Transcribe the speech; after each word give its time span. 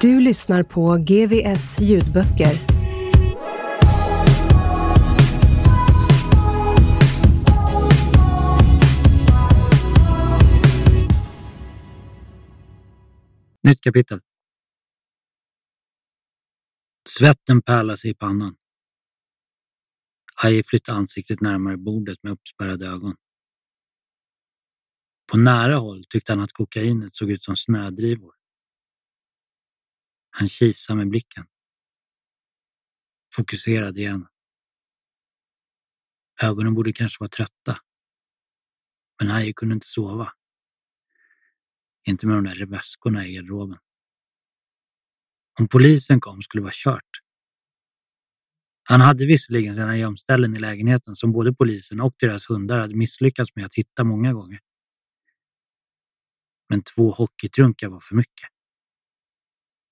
Du 0.00 0.20
lyssnar 0.20 0.62
på 0.62 0.96
GVS 0.96 1.80
ljudböcker. 1.80 2.54
Nytt 13.62 13.80
kapitel. 13.80 14.20
Svetten 17.08 17.62
pärlar 17.62 17.96
sig 17.96 18.10
i 18.10 18.14
pannan. 18.14 18.56
Aje 20.44 20.62
flyttade 20.62 20.98
ansiktet 20.98 21.40
närmare 21.40 21.76
bordet 21.76 22.22
med 22.22 22.32
uppspärrade 22.32 22.86
ögon. 22.86 23.14
På 25.30 25.38
nära 25.38 25.76
håll 25.76 26.04
tyckte 26.08 26.32
han 26.32 26.40
att 26.40 26.52
kokainet 26.52 27.14
såg 27.14 27.30
ut 27.30 27.42
som 27.42 27.56
snödrivor. 27.56 28.37
Han 30.38 30.48
kisade 30.48 30.96
med 30.96 31.08
blicken. 31.08 31.46
Fokuserad 33.34 33.98
igen. 33.98 34.26
Ögonen 36.42 36.74
borde 36.74 36.92
kanske 36.92 37.16
vara 37.20 37.28
trötta. 37.28 37.78
Men 39.18 39.30
Haje 39.30 39.52
kunde 39.52 39.74
inte 39.74 39.86
sova. 39.86 40.32
Inte 42.06 42.26
med 42.26 42.36
de 42.36 42.44
där 42.44 42.66
väskorna 42.66 43.26
i 43.26 43.32
garderoben. 43.32 43.78
Om 45.60 45.68
polisen 45.68 46.20
kom 46.20 46.42
skulle 46.42 46.60
det 46.60 46.64
vara 46.64 46.72
kört. 46.74 47.10
Han 48.82 49.00
hade 49.00 49.26
visserligen 49.26 49.74
sina 49.74 49.96
gömställen 49.96 50.56
i 50.56 50.58
lägenheten 50.58 51.16
som 51.16 51.32
både 51.32 51.54
polisen 51.54 52.00
och 52.00 52.14
deras 52.18 52.50
hundar 52.50 52.78
hade 52.78 52.96
misslyckats 52.96 53.56
med 53.56 53.64
att 53.64 53.74
hitta 53.74 54.04
många 54.04 54.32
gånger. 54.32 54.60
Men 56.68 56.82
två 56.82 57.10
hockeytrunkar 57.12 57.88
var 57.88 57.98
för 57.98 58.14
mycket. 58.14 58.57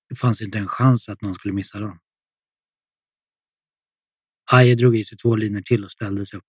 Det 0.09 0.15
fanns 0.15 0.41
inte 0.41 0.57
en 0.57 0.67
chans 0.67 1.09
att 1.09 1.21
någon 1.21 1.35
skulle 1.35 1.53
missa 1.53 1.79
dem. 1.79 1.99
Aje 4.51 4.75
drog 4.75 4.97
i 4.97 5.03
sig 5.03 5.17
två 5.17 5.35
linor 5.35 5.61
till 5.61 5.83
och 5.83 5.91
ställde 5.91 6.25
sig 6.25 6.37
upp. 6.37 6.45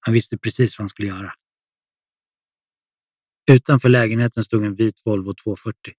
Han 0.00 0.14
visste 0.14 0.38
precis 0.38 0.78
vad 0.78 0.82
han 0.82 0.88
skulle 0.88 1.08
göra. 1.08 1.32
Utanför 3.50 3.88
lägenheten 3.88 4.44
stod 4.44 4.64
en 4.64 4.74
vit 4.74 5.02
Volvo 5.04 5.34
240. 5.44 5.94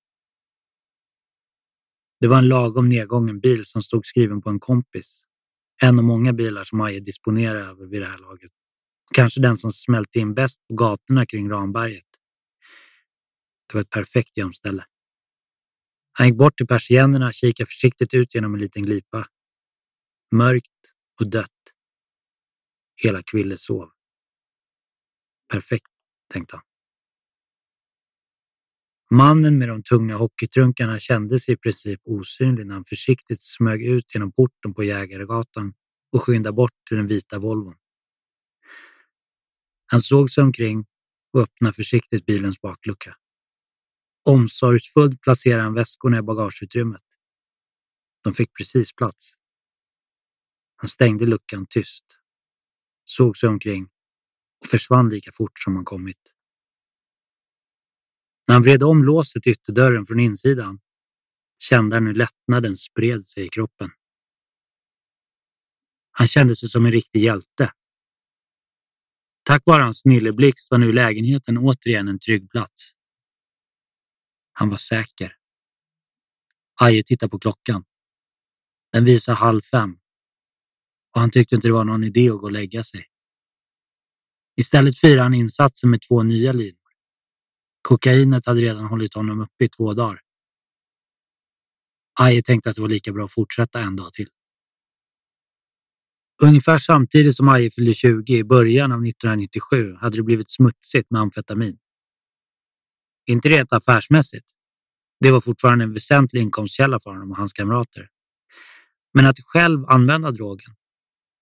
Det 2.20 2.28
var 2.28 2.38
en 2.38 2.48
lagom 2.48 2.90
nedgången 2.90 3.40
bil 3.40 3.66
som 3.66 3.82
stod 3.82 4.06
skriven 4.06 4.42
på 4.42 4.50
en 4.50 4.60
kompis. 4.60 5.24
En 5.82 6.00
av 6.00 6.06
många 6.06 6.34
bilar 6.34 6.64
som 6.64 6.82
Aje 6.82 7.00
disponerar 7.00 7.70
över 7.70 7.86
vid 7.86 8.02
det 8.02 8.08
här 8.08 8.18
laget. 8.18 8.52
Kanske 9.14 9.42
den 9.42 9.58
som 9.58 9.72
smälte 9.72 10.20
in 10.20 10.34
bäst 10.34 10.68
på 10.68 10.76
gatorna 10.76 11.26
kring 11.26 11.50
Ramberget. 11.50 12.06
Det 13.68 13.74
var 13.74 13.82
ett 13.82 13.90
perfekt 13.90 14.38
gömställe. 14.38 14.86
Han 16.20 16.28
gick 16.28 16.38
bort 16.38 16.58
till 16.58 16.68
persiennerna 16.68 17.28
och 17.28 17.34
kikade 17.34 17.68
försiktigt 17.68 18.14
ut 18.14 18.36
genom 18.36 18.54
en 18.54 18.60
liten 18.60 18.84
glipa. 18.84 19.28
Mörkt 20.32 20.94
och 21.20 21.30
dött. 21.30 21.50
Hela 22.96 23.22
Kville 23.22 23.58
sov. 23.58 23.90
Perfekt, 25.52 25.92
tänkte 26.34 26.56
han. 26.56 26.66
Mannen 29.10 29.58
med 29.58 29.70
de 29.70 29.84
tunga 29.84 30.16
hockeytrunkarna 30.18 31.00
kände 31.00 31.40
sig 31.40 31.54
i 31.54 31.58
princip 31.58 32.02
osynlig 32.04 32.66
när 32.66 32.74
han 32.74 32.84
försiktigt 32.84 33.44
smög 33.44 33.86
ut 33.86 34.14
genom 34.14 34.32
porten 34.32 34.74
på 34.74 34.84
Jägaregatan 34.84 35.74
och 36.12 36.24
skyndade 36.24 36.56
bort 36.56 36.72
till 36.88 36.98
den 36.98 37.08
vita 37.08 37.40
Volvon. 37.40 37.76
Han 39.86 40.02
såg 40.02 40.32
sig 40.32 40.44
omkring 40.44 40.86
och 41.34 41.42
öppnade 41.42 41.74
försiktigt 41.74 42.26
bilens 42.26 42.62
baklucka. 42.62 43.16
Omsorgsfullt 44.28 45.22
placerade 45.22 45.64
han 45.64 45.74
väskorna 45.74 46.18
i 46.18 46.22
bagageutrymmet. 46.22 47.04
De 48.24 48.34
fick 48.34 48.54
precis 48.58 48.96
plats. 48.96 49.32
Han 50.76 50.88
stängde 50.88 51.26
luckan 51.26 51.66
tyst, 51.70 52.06
såg 53.06 53.38
sig 53.38 53.50
omkring 53.50 53.90
och 54.62 54.68
försvann 54.68 55.10
lika 55.10 55.32
fort 55.32 55.60
som 55.60 55.76
han 55.76 55.86
kommit. 55.86 56.34
När 58.48 58.56
han 58.56 58.64
vred 58.64 58.84
om 58.84 59.04
låset 59.04 59.44
till 59.44 59.52
ytterdörren 59.52 60.06
från 60.06 60.20
insidan 60.20 60.80
kände 61.60 61.96
han 61.96 62.08
hur 62.08 62.14
lättnaden 62.14 62.76
spred 62.78 63.26
sig 63.26 63.46
i 63.46 63.50
kroppen. 63.50 63.90
Han 66.12 66.28
kände 66.28 66.56
sig 66.56 66.70
som 66.70 66.86
en 66.86 66.92
riktig 66.92 67.24
hjälte. 67.24 67.72
Tack 69.44 69.64
vare 69.66 69.84
hans 69.84 70.00
snilleblixt 70.00 70.72
var 70.72 70.78
nu 70.78 70.92
lägenheten 70.92 71.58
återigen 71.58 72.08
en 72.08 72.20
trygg 72.20 72.50
plats. 72.50 72.97
Han 74.60 74.70
var 74.70 74.78
säker. 74.78 75.36
Aje 76.82 77.04
tittade 77.04 77.30
på 77.30 77.40
klockan. 77.40 77.86
Den 78.92 79.06
visade 79.06 79.38
halv 79.38 79.62
fem 79.62 79.98
och 81.18 81.22
han 81.22 81.32
tyckte 81.32 81.56
inte 81.56 81.68
det 81.68 81.72
var 81.74 81.86
någon 81.86 82.04
idé 82.04 82.30
att 82.30 82.40
gå 82.40 82.46
och 82.46 82.52
lägga 82.52 82.84
sig. 82.84 83.06
Istället 84.56 84.98
firade 84.98 85.22
han 85.22 85.34
insatsen 85.34 85.90
med 85.90 86.02
två 86.02 86.24
nya 86.24 86.52
linor. 86.52 86.92
Kokainet 87.82 88.46
hade 88.46 88.62
redan 88.62 88.86
hållit 88.86 89.14
honom 89.14 89.40
uppe 89.42 89.66
i 89.66 89.68
två 89.68 89.94
dagar. 89.94 90.22
Aje 92.20 92.42
tänkte 92.42 92.70
att 92.70 92.76
det 92.76 92.82
var 92.82 92.90
lika 92.90 93.12
bra 93.12 93.26
att 93.26 93.34
fortsätta 93.34 93.80
en 93.80 93.96
dag 93.96 94.14
till. 94.14 94.30
Ungefär 96.44 96.78
samtidigt 96.78 97.36
som 97.36 97.50
Aje 97.50 97.70
fyllde 97.72 97.94
20 97.94 98.38
i 98.38 98.44
början 98.44 98.92
av 98.92 99.06
1997 99.06 99.94
hade 99.94 100.18
det 100.18 100.24
blivit 100.24 100.52
smutsigt 100.52 101.12
med 101.12 101.22
amfetamin. 101.22 101.78
Inte 103.28 103.50
rent 103.50 103.74
affärsmässigt. 103.74 104.46
Det 105.20 105.32
var 105.32 105.42
fortfarande 105.42 105.84
en 105.84 105.94
väsentlig 105.94 106.42
inkomstkälla 106.42 107.00
för 107.00 107.10
honom 107.10 107.32
och 107.32 107.38
hans 107.38 107.54
kamrater. 107.54 108.10
Men 109.14 109.26
att 109.26 109.36
själv 109.54 109.86
använda 109.88 110.32
drogen 110.32 110.76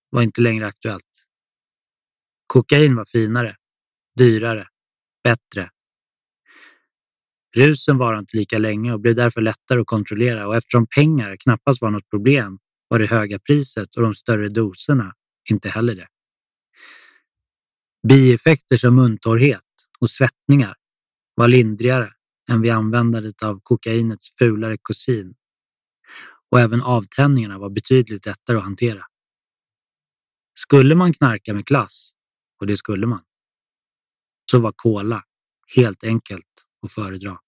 var 0.10 0.22
inte 0.22 0.42
längre 0.42 0.68
aktuellt. 0.68 1.26
Kokain 2.48 2.96
var 2.96 3.06
finare, 3.06 3.56
dyrare, 4.18 4.68
bättre. 5.24 5.70
Rusen 7.56 7.98
var 7.98 8.20
inte 8.20 8.38
lika 8.38 8.58
länge 8.58 8.94
och 8.94 9.00
blev 9.00 9.16
därför 9.16 9.42
lättare 9.42 9.80
att 9.80 9.88
kontrollera 9.88 10.48
och 10.48 10.56
eftersom 10.56 10.88
pengar 10.88 11.36
knappast 11.40 11.82
var 11.82 11.92
något 11.92 12.10
problem 12.10 12.60
var 12.88 13.00
det 13.00 13.06
höga 13.06 13.40
priset 13.40 13.96
och 13.96 14.02
de 14.02 14.14
större 14.14 14.50
doserna 14.50 15.14
inte 15.50 15.70
heller 15.70 15.96
det. 15.96 16.08
Bieffekter 18.08 18.78
som 18.78 18.96
muntorrhet 18.96 19.62
och 20.00 20.10
svettningar 20.10 20.76
var 21.36 21.48
lindrigare 21.48 22.14
än 22.50 22.62
vid 22.62 22.72
användandet 22.72 23.44
av 23.44 23.60
kokainets 23.64 24.36
fulare 24.38 24.78
kusin 24.84 25.36
och 26.52 26.60
även 26.60 26.82
avtändningarna 26.82 27.58
var 27.60 27.70
betydligt 27.70 28.26
lättare 28.26 28.58
att 28.58 28.64
hantera. 28.64 29.06
Skulle 30.54 30.96
man 30.96 31.14
knarka 31.14 31.54
med 31.54 31.66
klass, 31.66 32.12
och 32.60 32.68
det 32.68 32.78
skulle 32.78 33.08
man, 33.08 33.24
så 34.52 34.60
var 34.60 34.74
kola 34.76 35.24
helt 35.76 36.04
enkelt 36.04 36.66
att 36.82 36.94
föredra. 36.94 37.40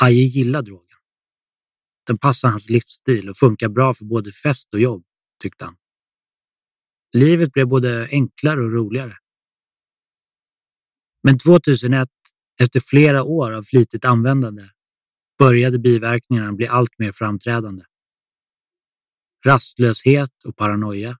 Aje 0.00 0.22
gillar 0.22 0.62
drogen. 0.62 0.98
Den 2.06 2.18
passar 2.18 2.48
hans 2.48 2.70
livsstil 2.70 3.28
och 3.28 3.36
funkar 3.36 3.68
bra 3.68 3.94
för 3.94 4.04
både 4.04 4.32
fest 4.32 4.74
och 4.74 4.80
jobb, 4.80 5.04
tyckte 5.42 5.64
han. 5.64 5.76
Livet 7.12 7.52
blev 7.52 7.68
både 7.68 8.08
enklare 8.10 8.60
och 8.64 8.72
roligare. 8.72 9.16
Men 11.26 11.38
2001, 11.38 12.08
efter 12.60 12.80
flera 12.80 13.22
år 13.22 13.52
av 13.52 13.62
flitigt 13.62 14.04
användande, 14.04 14.68
började 15.38 15.78
biverkningarna 15.78 16.52
bli 16.52 16.66
allt 16.68 16.98
mer 16.98 17.12
framträdande. 17.12 17.84
Rastlöshet 19.46 20.44
och 20.44 20.56
paranoia. 20.56 21.18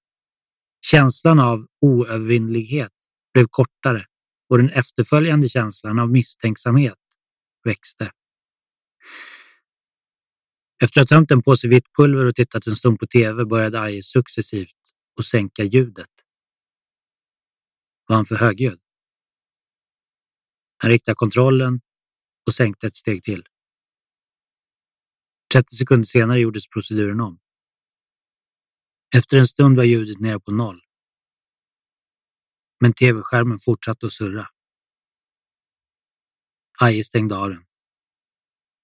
Känslan 0.81 1.39
av 1.41 1.67
oövervinnlighet 1.81 2.93
blev 3.35 3.47
kortare 3.51 4.07
och 4.49 4.59
den 4.59 4.71
efterföljande 4.71 5.49
känslan 5.49 5.99
av 5.99 6.11
misstänksamhet 6.11 6.99
växte. 7.65 8.13
Efter 10.83 11.01
att 11.01 11.11
ha 11.11 11.17
tömt 11.17 11.31
en 11.31 11.43
påse 11.43 11.69
vitt 11.69 11.87
pulver 11.97 12.25
och 12.25 12.35
tittat 12.35 12.67
en 12.67 12.77
stund 12.77 12.99
på 12.99 13.07
tv 13.07 13.45
började 13.45 13.81
Aje 13.81 14.03
successivt 14.03 14.81
att 15.19 15.27
sänka 15.27 15.65
ljudet. 15.65 16.11
Var 18.07 18.17
han 18.17 18.25
för 18.25 18.37
högljudd? 18.37 18.86
Han 20.87 20.91
riktade 20.91 21.15
kontrollen 21.15 21.81
och 22.47 22.55
sänkte 22.55 22.87
ett 22.87 22.97
steg 22.97 23.23
till. 23.23 23.47
30 25.53 25.77
sekunder 25.77 26.05
senare 26.05 26.41
gjordes 26.41 26.69
proceduren 26.69 27.21
om. 27.21 27.39
Efter 29.17 29.39
en 29.39 29.47
stund 29.47 29.77
var 29.77 29.85
ljudet 29.85 30.21
nere 30.21 30.41
på 30.41 30.53
noll. 30.53 30.81
Men 32.81 32.93
tv-skärmen 32.93 33.59
fortsatte 33.59 34.07
att 34.07 34.13
surra. 34.13 34.49
Aje 36.81 37.05
stängde 37.05 37.37
av 37.37 37.51
den. 37.51 37.65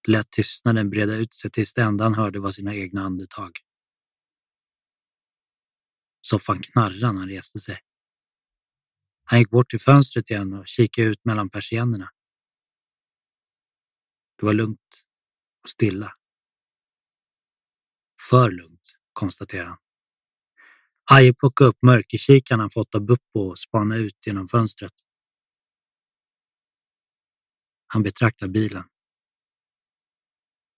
Lät 0.08 0.30
tystnaden 0.30 0.90
breda 0.90 1.14
ut 1.16 1.34
sig 1.34 1.50
tills 1.50 1.74
det 1.74 1.82
enda 1.82 2.04
han 2.04 2.14
hörde 2.14 2.40
var 2.40 2.50
sina 2.50 2.74
egna 2.74 3.02
andetag. 3.02 3.50
Soffan 6.22 6.62
knarrade 6.62 7.12
när 7.12 7.20
han 7.20 7.28
reste 7.28 7.60
sig. 7.60 7.80
Han 9.24 9.38
gick 9.38 9.50
bort 9.50 9.70
till 9.70 9.80
fönstret 9.80 10.30
igen 10.30 10.52
och 10.52 10.66
kikade 10.66 11.08
ut 11.08 11.24
mellan 11.24 11.50
persiennerna. 11.50 12.10
Det 14.38 14.46
var 14.46 14.52
lugnt 14.52 15.04
och 15.62 15.68
stilla. 15.68 16.12
För 18.30 18.50
lugnt, 18.50 18.96
konstaterade 19.12 19.68
han. 19.68 19.78
Aje 21.10 21.34
plockade 21.34 21.70
upp 21.70 21.78
mörkerkikaren 21.82 22.60
han 22.60 22.70
fått 22.70 22.94
av 22.94 23.00
Buppo 23.00 23.40
och 23.40 23.58
spanade 23.58 24.00
ut 24.00 24.26
genom 24.26 24.48
fönstret. 24.48 24.92
Han 27.86 28.02
betraktade 28.02 28.52
bilen. 28.52 28.84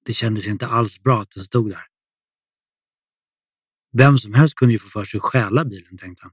Det 0.05 0.13
kändes 0.13 0.49
inte 0.49 0.67
alls 0.67 1.03
bra 1.03 1.23
att 1.23 1.31
den 1.31 1.45
stod 1.45 1.71
där. 1.71 1.87
Vem 3.93 4.19
som 4.19 4.35
helst 4.35 4.55
kunde 4.55 4.73
ju 4.73 4.79
få 4.79 4.89
för 4.89 5.05
sig 5.05 5.19
att 5.19 5.25
stjäla 5.25 5.65
bilen, 5.65 5.99
tänkte 5.99 6.23
han. 6.23 6.33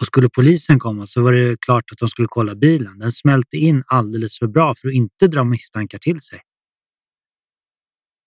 Och 0.00 0.06
skulle 0.06 0.28
polisen 0.28 0.78
komma 0.78 1.06
så 1.06 1.22
var 1.22 1.32
det 1.32 1.60
klart 1.60 1.84
att 1.92 1.98
de 1.98 2.08
skulle 2.08 2.28
kolla 2.30 2.54
bilen. 2.54 2.98
Den 2.98 3.12
smälte 3.12 3.56
in 3.56 3.82
alldeles 3.86 4.38
för 4.38 4.46
bra 4.46 4.74
för 4.74 4.88
att 4.88 4.94
inte 4.94 5.26
dra 5.26 5.44
misstankar 5.44 5.98
till 5.98 6.20
sig. 6.20 6.42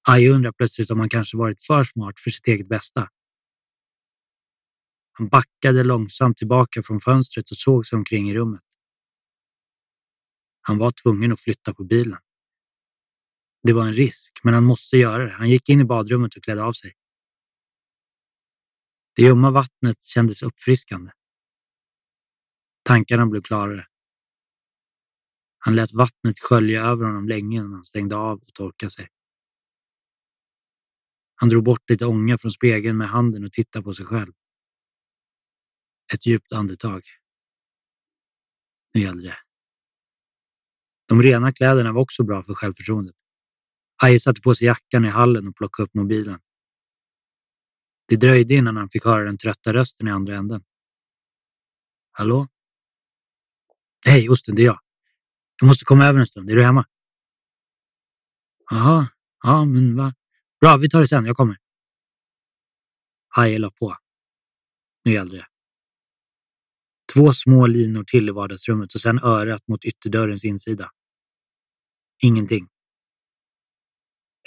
Aj 0.07 0.29
undrar 0.29 0.51
plötsligt 0.51 0.91
om 0.91 0.99
han 0.99 1.09
kanske 1.09 1.37
varit 1.37 1.63
för 1.63 1.83
smart 1.83 2.19
för 2.19 2.29
sitt 2.29 2.47
eget 2.47 2.67
bästa. 2.67 3.09
Han 5.11 5.27
backade 5.27 5.83
långsamt 5.83 6.37
tillbaka 6.37 6.83
från 6.83 6.99
fönstret 6.99 7.51
och 7.51 7.57
såg 7.57 7.85
sig 7.85 7.97
omkring 7.97 8.29
i 8.29 8.33
rummet. 8.33 8.63
Han 10.61 10.77
var 10.77 10.91
tvungen 10.91 11.31
att 11.31 11.39
flytta 11.39 11.73
på 11.73 11.83
bilen. 11.83 12.19
Det 13.63 13.73
var 13.73 13.85
en 13.85 13.93
risk, 13.93 14.39
men 14.43 14.53
han 14.53 14.63
måste 14.63 14.97
göra 14.97 15.25
det. 15.25 15.31
Han 15.31 15.49
gick 15.49 15.69
in 15.69 15.81
i 15.81 15.85
badrummet 15.85 16.35
och 16.35 16.43
klädde 16.43 16.63
av 16.63 16.73
sig. 16.73 16.93
Det 19.15 19.21
ljumma 19.21 19.51
vattnet 19.51 20.03
kändes 20.03 20.43
uppfriskande. 20.43 21.11
Tankarna 22.83 23.25
blev 23.25 23.41
klarare. 23.41 23.87
Han 25.57 25.75
lät 25.75 25.93
vattnet 25.93 26.39
skölja 26.39 26.81
över 26.81 27.05
honom 27.05 27.27
länge 27.27 27.57
innan 27.57 27.73
han 27.73 27.83
stängde 27.83 28.15
av 28.15 28.39
och 28.39 28.53
torkade 28.53 28.89
sig. 28.89 29.09
Han 31.35 31.49
drog 31.49 31.63
bort 31.63 31.89
lite 31.89 32.05
ånga 32.05 32.37
från 32.37 32.51
spegeln 32.51 32.97
med 32.97 33.09
handen 33.09 33.43
och 33.43 33.51
tittade 33.51 33.83
på 33.83 33.93
sig 33.93 34.05
själv. 34.05 34.33
Ett 36.13 36.25
djupt 36.25 36.53
andetag. 36.53 37.01
Nu 38.93 39.01
gällde 39.01 39.23
det. 39.23 39.37
De 41.07 41.21
rena 41.21 41.51
kläderna 41.51 41.91
var 41.91 42.01
också 42.01 42.23
bra 42.23 42.43
för 42.43 42.53
självförtroendet. 42.53 43.15
Aje 44.03 44.19
satte 44.19 44.41
på 44.41 44.55
sig 44.55 44.65
jackan 44.65 45.05
i 45.05 45.09
hallen 45.09 45.47
och 45.47 45.55
plockade 45.55 45.85
upp 45.85 45.93
mobilen. 45.93 46.39
Det 48.07 48.15
dröjde 48.15 48.53
innan 48.53 48.77
han 48.77 48.89
fick 48.89 49.05
höra 49.05 49.23
den 49.23 49.37
trötta 49.37 49.73
rösten 49.73 50.07
i 50.07 50.11
andra 50.11 50.35
änden. 50.35 50.63
Hallå? 52.11 52.47
Hej, 54.05 54.29
Osten, 54.29 54.55
det 54.55 54.61
är 54.61 54.65
jag. 54.65 54.79
Jag 55.61 55.67
måste 55.67 55.85
komma 55.85 56.05
över 56.05 56.19
en 56.19 56.25
stund. 56.25 56.49
Är 56.49 56.55
du 56.55 56.63
hemma? 56.63 56.85
Jaha, 58.69 59.07
ja, 59.43 59.65
men 59.65 59.95
va? 59.95 60.13
Bra, 60.61 60.77
vi 60.77 60.89
tar 60.89 61.01
det 61.01 61.07
sen. 61.07 61.25
Jag 61.25 61.35
kommer. 61.35 61.57
Haje 63.27 63.59
la 63.59 63.71
på. 63.71 63.95
Nu 65.05 65.11
gällde 65.11 65.37
det. 65.37 65.47
Två 67.13 67.33
små 67.33 67.67
linor 67.67 68.03
till 68.03 68.29
i 68.29 68.31
vardagsrummet 68.31 68.95
och 68.95 69.01
sen 69.01 69.19
örat 69.19 69.67
mot 69.67 69.85
ytterdörrens 69.85 70.45
insida. 70.45 70.91
Ingenting. 72.23 72.67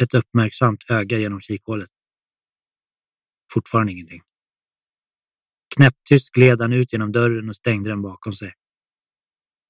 Ett 0.03 0.15
uppmärksamt 0.15 0.85
öga 0.91 1.19
genom 1.19 1.41
kikhålet. 1.41 1.91
Fortfarande 3.53 3.93
ingenting. 3.93 4.23
Knäpptyst 5.77 6.33
gled 6.33 6.61
han 6.61 6.73
ut 6.73 6.93
genom 6.93 7.13
dörren 7.13 7.49
och 7.49 7.57
stängde 7.57 7.91
den 7.91 8.03
bakom 8.03 8.33
sig. 8.33 8.55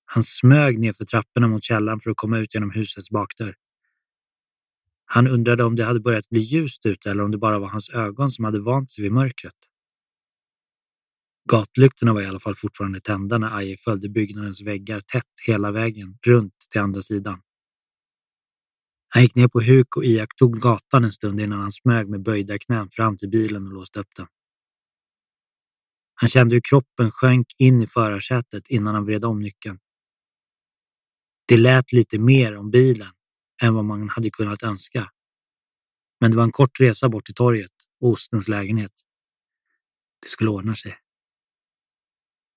Han 0.06 0.22
smög 0.22 0.78
nerför 0.78 1.04
trapporna 1.04 1.48
mot 1.48 1.64
källaren 1.64 2.00
för 2.00 2.10
att 2.10 2.16
komma 2.16 2.38
ut 2.38 2.54
genom 2.54 2.70
husets 2.70 3.10
bakdörr. 3.10 3.54
Han 5.04 5.28
undrade 5.28 5.64
om 5.64 5.76
det 5.76 5.84
hade 5.84 6.00
börjat 6.00 6.28
bli 6.28 6.40
ljust 6.40 6.86
ute 6.86 7.10
eller 7.10 7.24
om 7.24 7.30
det 7.30 7.38
bara 7.38 7.58
var 7.58 7.68
hans 7.68 7.90
ögon 7.90 8.30
som 8.30 8.44
hade 8.44 8.60
vant 8.60 8.90
sig 8.90 9.02
vid 9.02 9.12
mörkret. 9.12 9.54
Gatlyktorna 11.50 12.12
var 12.12 12.22
i 12.22 12.26
alla 12.26 12.40
fall 12.40 12.54
fortfarande 12.56 13.00
tända 13.00 13.38
när 13.38 13.56
Aje 13.56 13.76
följde 13.84 14.08
byggnadens 14.08 14.62
väggar 14.62 15.00
tätt 15.00 15.32
hela 15.46 15.72
vägen 15.72 16.18
runt 16.26 16.54
till 16.70 16.80
andra 16.80 17.02
sidan. 17.02 17.42
Han 19.08 19.22
gick 19.22 19.36
ner 19.36 19.48
på 19.48 19.60
huk 19.60 19.96
och 19.96 20.04
iakttog 20.04 20.60
gatan 20.60 21.04
en 21.04 21.12
stund 21.12 21.40
innan 21.40 21.60
han 21.60 21.72
smög 21.72 22.08
med 22.08 22.22
böjda 22.22 22.58
knän 22.58 22.88
fram 22.90 23.16
till 23.16 23.28
bilen 23.28 23.66
och 23.66 23.72
låste 23.72 24.00
upp 24.00 24.14
den. 24.16 24.26
Han 26.14 26.28
kände 26.28 26.54
hur 26.54 26.62
kroppen 26.70 27.10
sjönk 27.10 27.46
in 27.58 27.82
i 27.82 27.86
förarsätet 27.86 28.68
innan 28.68 28.94
han 28.94 29.04
vred 29.04 29.24
om 29.24 29.40
nyckeln. 29.40 29.78
Det 31.48 31.56
lät 31.56 31.92
lite 31.92 32.18
mer 32.18 32.56
om 32.56 32.70
bilen 32.70 33.12
än 33.62 33.74
vad 33.74 33.84
man 33.84 34.08
hade 34.08 34.30
kunnat 34.30 34.62
önska. 34.62 35.10
Men 36.20 36.30
det 36.30 36.36
var 36.36 36.44
en 36.44 36.52
kort 36.52 36.80
resa 36.80 37.08
bort 37.08 37.24
till 37.24 37.34
torget 37.34 37.72
och 38.00 38.08
ostens 38.08 38.48
lägenhet. 38.48 38.92
Det 40.22 40.28
skulle 40.28 40.50
ordna 40.50 40.74
sig. 40.74 40.98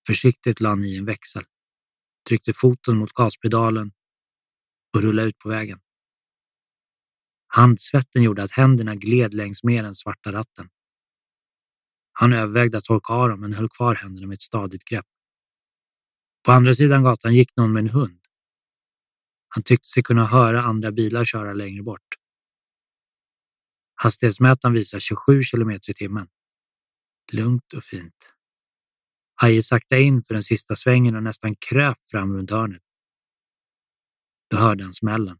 Försiktigt 0.07 0.59
lade 0.59 0.75
han 0.75 0.85
i 0.85 0.95
en 0.95 1.05
växel, 1.05 1.43
tryckte 2.29 2.53
foten 2.53 2.97
mot 2.97 3.13
gaspedalen 3.13 3.91
och 4.93 5.01
rullade 5.01 5.27
ut 5.27 5.37
på 5.37 5.49
vägen. 5.49 5.79
Handsvetten 7.47 8.23
gjorde 8.23 8.43
att 8.43 8.51
händerna 8.51 8.95
gled 8.95 9.33
längs 9.33 9.63
med 9.63 9.83
den 9.83 9.95
svarta 9.95 10.31
ratten. 10.31 10.69
Han 12.11 12.33
övervägde 12.33 12.77
att 12.77 12.83
torka 12.83 13.13
av 13.13 13.29
dem 13.29 13.39
men 13.39 13.53
höll 13.53 13.69
kvar 13.69 13.95
händerna 13.95 14.27
med 14.27 14.33
ett 14.35 14.41
stadigt 14.41 14.85
grepp. 14.85 15.05
På 16.45 16.51
andra 16.51 16.73
sidan 16.73 17.03
gatan 17.03 17.35
gick 17.35 17.55
någon 17.57 17.73
med 17.73 17.79
en 17.83 17.89
hund. 17.89 18.19
Han 19.49 19.63
tyckte 19.63 19.87
sig 19.87 20.03
kunna 20.03 20.25
höra 20.25 20.61
andra 20.61 20.91
bilar 20.91 21.25
köra 21.25 21.53
längre 21.53 21.83
bort. 21.83 22.07
Hastighetsmätaren 23.95 24.73
visar 24.73 24.99
27 24.99 25.43
kilometer 25.43 25.91
i 25.91 25.93
timmen. 25.93 26.27
Lugnt 27.31 27.73
och 27.73 27.83
fint. 27.83 28.33
Aje 29.41 29.63
saktade 29.63 30.01
in 30.01 30.23
för 30.23 30.33
den 30.33 30.43
sista 30.43 30.75
svängen 30.75 31.15
och 31.15 31.23
nästan 31.23 31.55
kröp 31.55 31.97
fram 32.11 32.33
runt 32.33 32.51
hörnet. 32.51 32.81
Då 34.49 34.57
hörde 34.57 34.83
han 34.83 34.93
smällen. 34.93 35.37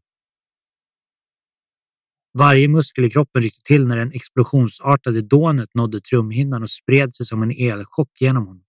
Varje 2.38 2.68
muskel 2.68 3.04
i 3.04 3.10
kroppen 3.10 3.42
ryckte 3.42 3.62
till 3.62 3.86
när 3.86 3.96
den 3.96 4.12
explosionsartade 4.12 5.22
dånet 5.22 5.74
nådde 5.74 6.00
trumhinnan 6.00 6.62
och 6.62 6.70
spred 6.70 7.14
sig 7.14 7.26
som 7.26 7.42
en 7.42 7.50
elchock 7.50 8.20
genom 8.20 8.46
honom. 8.46 8.64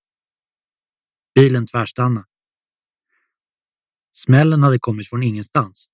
Bilen 1.35 1.67
tvärstannade. 1.67 2.30
Smällen 4.11 4.63
hade 4.63 4.79
kommit 4.79 5.09
från 5.09 5.23
ingenstans. 5.23 5.85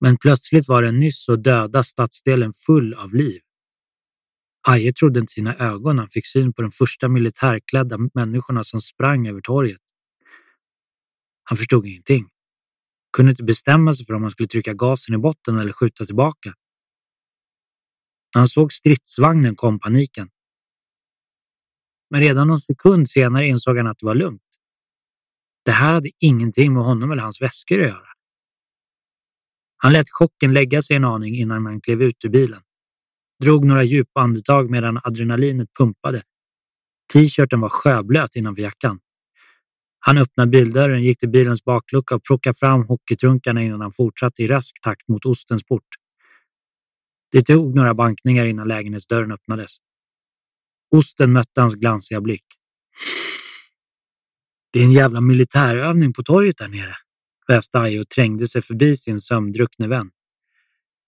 Men 0.00 0.16
plötsligt 0.16 0.68
var 0.68 0.82
den 0.82 0.98
nyss 0.98 1.24
så 1.24 1.36
döda 1.36 1.84
stadsdelen 1.84 2.52
full 2.66 2.94
av 2.94 3.14
liv. 3.14 3.40
Aje 4.68 4.92
trodde 4.92 5.20
inte 5.20 5.32
sina 5.32 5.56
ögon 5.56 5.96
när 5.96 6.02
han 6.02 6.08
fick 6.08 6.26
syn 6.26 6.52
på 6.52 6.62
de 6.62 6.70
första 6.70 7.08
militärklädda 7.08 7.98
människorna 8.14 8.64
som 8.64 8.80
sprang 8.80 9.26
över 9.28 9.40
torget. 9.40 9.80
Han 11.44 11.56
förstod 11.56 11.86
ingenting. 11.86 12.28
Kunde 13.16 13.30
inte 13.30 13.44
bestämma 13.44 13.94
sig 13.94 14.06
för 14.06 14.14
om 14.14 14.22
han 14.22 14.30
skulle 14.30 14.48
trycka 14.48 14.74
gasen 14.74 15.14
i 15.14 15.18
botten 15.18 15.58
eller 15.58 15.72
skjuta 15.72 16.04
tillbaka. 16.04 16.54
När 18.34 18.40
han 18.40 18.48
såg 18.48 18.72
stridsvagnen 18.72 19.56
kom 19.56 19.80
paniken. 19.80 20.30
Men 22.10 22.20
redan 22.20 22.48
någon 22.48 22.60
sekund 22.60 23.10
senare 23.10 23.46
insåg 23.46 23.76
han 23.76 23.86
att 23.86 23.98
det 23.98 24.06
var 24.06 24.14
lugnt. 24.14 24.53
Det 25.64 25.72
här 25.72 25.92
hade 25.92 26.10
ingenting 26.18 26.74
med 26.74 26.82
honom 26.82 27.10
eller 27.10 27.22
hans 27.22 27.42
väskor 27.42 27.80
att 27.80 27.88
göra. 27.88 28.08
Han 29.76 29.92
lät 29.92 30.06
chocken 30.10 30.52
lägga 30.52 30.82
sig 30.82 30.96
en 30.96 31.04
aning 31.04 31.34
innan 31.36 31.66
han 31.66 31.80
klev 31.80 32.02
ut 32.02 32.24
ur 32.24 32.28
bilen. 32.28 32.60
Drog 33.42 33.64
några 33.64 33.82
djupa 33.82 34.20
andetag 34.20 34.70
medan 34.70 35.00
adrenalinet 35.04 35.68
pumpade. 35.78 36.22
T-shirten 37.12 37.60
var 37.60 37.68
sjöblöt 37.68 38.36
innanför 38.36 38.62
jackan. 38.62 39.00
Han 39.98 40.18
öppnade 40.18 40.50
bildörren, 40.50 41.02
gick 41.02 41.18
till 41.18 41.28
bilens 41.28 41.64
baklucka 41.64 42.14
och 42.14 42.24
plockade 42.24 42.54
fram 42.54 42.86
hockeytrunkarna 42.86 43.62
innan 43.62 43.80
han 43.80 43.92
fortsatte 43.92 44.42
i 44.42 44.46
rask 44.46 44.80
takt 44.82 45.08
mot 45.08 45.26
ostens 45.26 45.64
port. 45.64 45.86
Det 47.32 47.42
tog 47.42 47.74
några 47.74 47.94
bankningar 47.94 48.44
innan 48.44 48.68
lägenhetsdörren 48.68 49.32
öppnades. 49.32 49.76
Osten 50.90 51.32
mötte 51.32 51.60
hans 51.60 51.74
glansiga 51.74 52.20
blick. 52.20 52.44
Det 54.74 54.80
är 54.80 54.84
en 54.84 54.92
jävla 54.92 55.20
militärövning 55.20 56.12
på 56.12 56.22
torget 56.22 56.58
där 56.58 56.68
nere, 56.68 56.96
väste 57.48 57.78
Aje 57.78 58.00
och 58.00 58.08
trängde 58.08 58.46
sig 58.46 58.62
förbi 58.62 58.96
sin 58.96 59.20
sömndruckne 59.20 59.88
vän. 59.88 60.10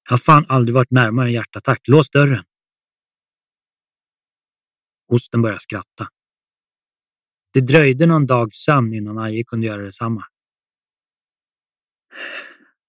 Jag 0.05 0.13
har 0.13 0.19
fan 0.19 0.47
aldrig 0.49 0.75
varit 0.75 0.91
närmare 0.91 1.27
en 1.27 1.33
hjärtattack. 1.33 1.89
Lås 1.89 2.11
dörren! 2.11 2.45
Osten 5.09 5.43
började 5.43 5.61
skratta. 5.61 6.09
Det 7.53 7.61
dröjde 7.61 8.07
någon 8.07 8.27
dags 8.27 8.57
sömn 8.57 8.95
innan 8.95 9.19
Aje 9.19 9.45
kunde 9.45 9.67
göra 9.67 9.83
detsamma. 9.83 10.25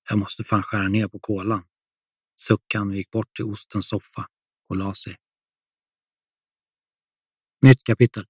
Jag 0.10 0.20
måste 0.20 0.44
fan 0.44 0.64
skära 0.64 0.88
ner 0.88 1.08
på 1.08 1.20
kolan, 1.20 1.64
suckade 2.36 2.80
han 2.80 2.90
och 2.90 2.96
gick 2.96 3.12
bort 3.12 3.36
till 3.36 3.46
ostens 3.46 3.90
soffa 3.90 4.28
och 4.70 4.76
la 4.76 4.94
sig. 4.94 5.18
Nytt 7.62 7.84
kapitel. 7.84 8.26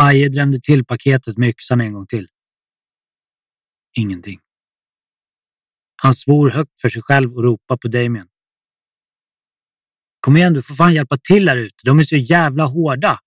Aje 0.00 0.28
drämde 0.28 0.60
till 0.60 0.84
paketet 0.84 1.38
med 1.38 1.48
yxan 1.48 1.80
en 1.80 1.92
gång 1.92 2.06
till. 2.06 2.28
Ingenting. 3.96 4.40
Han 6.02 6.14
svor 6.14 6.50
högt 6.50 6.80
för 6.80 6.88
sig 6.88 7.02
själv 7.02 7.36
och 7.36 7.42
ropade 7.42 7.78
på 7.78 7.88
Damien. 7.88 8.28
Kom 10.20 10.36
igen, 10.36 10.54
du 10.54 10.62
får 10.62 10.74
fan 10.74 10.94
hjälpa 10.94 11.16
till 11.18 11.48
här 11.48 11.56
ute. 11.56 11.76
De 11.84 11.98
är 11.98 12.02
så 12.02 12.16
jävla 12.16 12.64
hårda. 12.64 13.18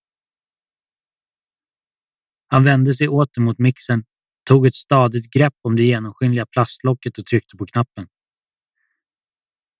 Han 2.47 2.63
vände 2.63 2.93
sig 2.93 3.07
åter 3.07 3.41
mot 3.41 3.59
mixen, 3.59 4.03
tog 4.47 4.65
ett 4.65 4.75
stadigt 4.75 5.33
grepp 5.33 5.55
om 5.61 5.75
det 5.75 5.83
genomskinliga 5.83 6.45
plastlocket 6.45 7.17
och 7.17 7.25
tryckte 7.25 7.57
på 7.57 7.65
knappen. 7.65 8.07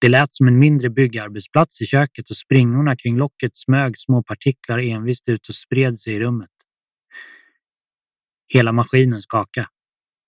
Det 0.02 0.10
lät 0.10 0.34
som 0.34 0.48
en 0.48 0.60
mindre 0.60 0.90
byggarbetsplats 0.90 1.82
i 1.82 1.86
köket 1.86 2.30
och 2.30 2.38
springorna 2.38 2.96
kring 2.96 3.18
locket 3.18 3.52
smög 3.58 4.00
små 4.00 4.24
partiklar 4.24 4.80
envist 4.80 5.30
ut 5.30 5.50
och 5.50 5.56
spred 5.56 6.00
sig 6.00 6.14
i 6.14 6.20
rummet. 6.20 6.50
Hela 8.54 8.72
maskinen 8.72 9.22
skakade 9.22 9.68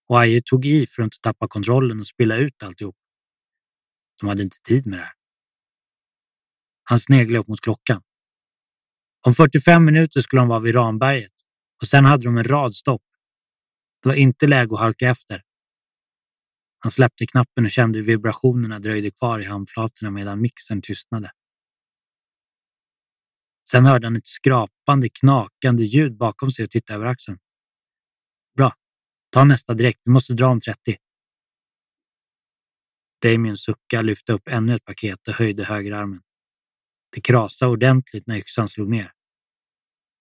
och 0.07 0.19
Aje 0.19 0.41
tog 0.45 0.65
i 0.65 0.85
för 0.85 1.01
att 1.01 1.05
inte 1.05 1.17
tappa 1.21 1.47
kontrollen 1.47 1.99
och 1.99 2.07
spilla 2.07 2.35
ut 2.35 2.63
alltihop. 2.63 2.95
De 4.19 4.29
hade 4.29 4.43
inte 4.43 4.57
tid 4.63 4.87
med 4.87 4.99
det 4.99 5.03
här. 5.03 5.13
Han 6.83 6.99
sneglade 6.99 7.39
upp 7.39 7.47
mot 7.47 7.61
klockan. 7.61 8.01
Om 9.25 9.33
45 9.33 9.85
minuter 9.85 10.21
skulle 10.21 10.41
de 10.41 10.47
vara 10.47 10.59
vid 10.59 10.75
Ramberget 10.75 11.31
och 11.81 11.87
sen 11.87 12.05
hade 12.05 12.23
de 12.23 12.37
en 12.37 12.43
rad 12.43 12.75
stopp. 12.75 13.03
Det 14.01 14.09
var 14.09 14.15
inte 14.15 14.47
läge 14.47 14.73
att 14.73 14.79
halka 14.79 15.09
efter. 15.09 15.43
Han 16.79 16.91
släppte 16.91 17.25
knappen 17.25 17.65
och 17.65 17.71
kände 17.71 17.99
hur 17.99 18.05
vibrationerna 18.05 18.79
dröjde 18.79 19.11
kvar 19.11 19.39
i 19.39 19.45
handflatorna 19.45 20.11
medan 20.11 20.41
mixen 20.41 20.81
tystnade. 20.81 21.31
Sen 23.69 23.85
hörde 23.85 24.07
han 24.07 24.15
ett 24.15 24.27
skrapande, 24.27 25.09
knakande 25.09 25.83
ljud 25.83 26.17
bakom 26.17 26.51
sig 26.51 26.65
och 26.65 26.71
tittade 26.71 26.97
över 26.97 27.05
axeln. 27.05 27.39
Ta 29.33 29.43
nästa 29.43 29.73
direkt. 29.73 29.99
Vi 30.05 30.11
måste 30.11 30.33
dra 30.33 30.47
om 30.47 30.61
30. 30.61 30.97
Damien 33.21 33.57
suckade, 33.57 34.03
lyfte 34.03 34.33
upp 34.33 34.47
ännu 34.47 34.73
ett 34.73 34.85
paket 34.85 35.27
och 35.27 35.33
höjde 35.33 35.63
högerarmen. 35.63 36.21
Det 37.11 37.21
krasade 37.21 37.71
ordentligt 37.71 38.27
när 38.27 38.37
yxan 38.37 38.69
slog 38.69 38.89
ner. 38.89 39.11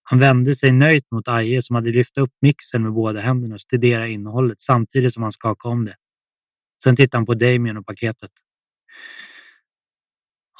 Han 0.03 0.19
vände 0.19 0.55
sig 0.55 0.73
nöjt 0.73 1.11
mot 1.11 1.29
Aje 1.29 1.63
som 1.63 1.77
hade 1.77 1.91
lyft 1.91 2.19
upp 2.19 2.31
mixen 2.41 2.83
med 2.83 2.93
båda 2.93 3.21
händerna 3.21 3.55
och 3.55 3.61
studerade 3.61 4.11
innehållet 4.11 4.61
samtidigt 4.61 5.13
som 5.13 5.23
han 5.23 5.33
skakade 5.33 5.73
om 5.73 5.85
det. 5.85 5.97
Sen 6.85 6.97
tittade 6.97 7.19
han 7.19 7.27
på 7.27 7.35
Damien 7.35 7.77
och 7.77 7.87
paketet. 7.87 8.31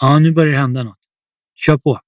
Ja, 0.01 0.19
nu 0.19 0.33
börjar 0.33 0.53
det 0.53 0.59
hända 0.59 0.83
något. 0.83 1.09
Kör 1.55 1.79
på! 1.79 2.01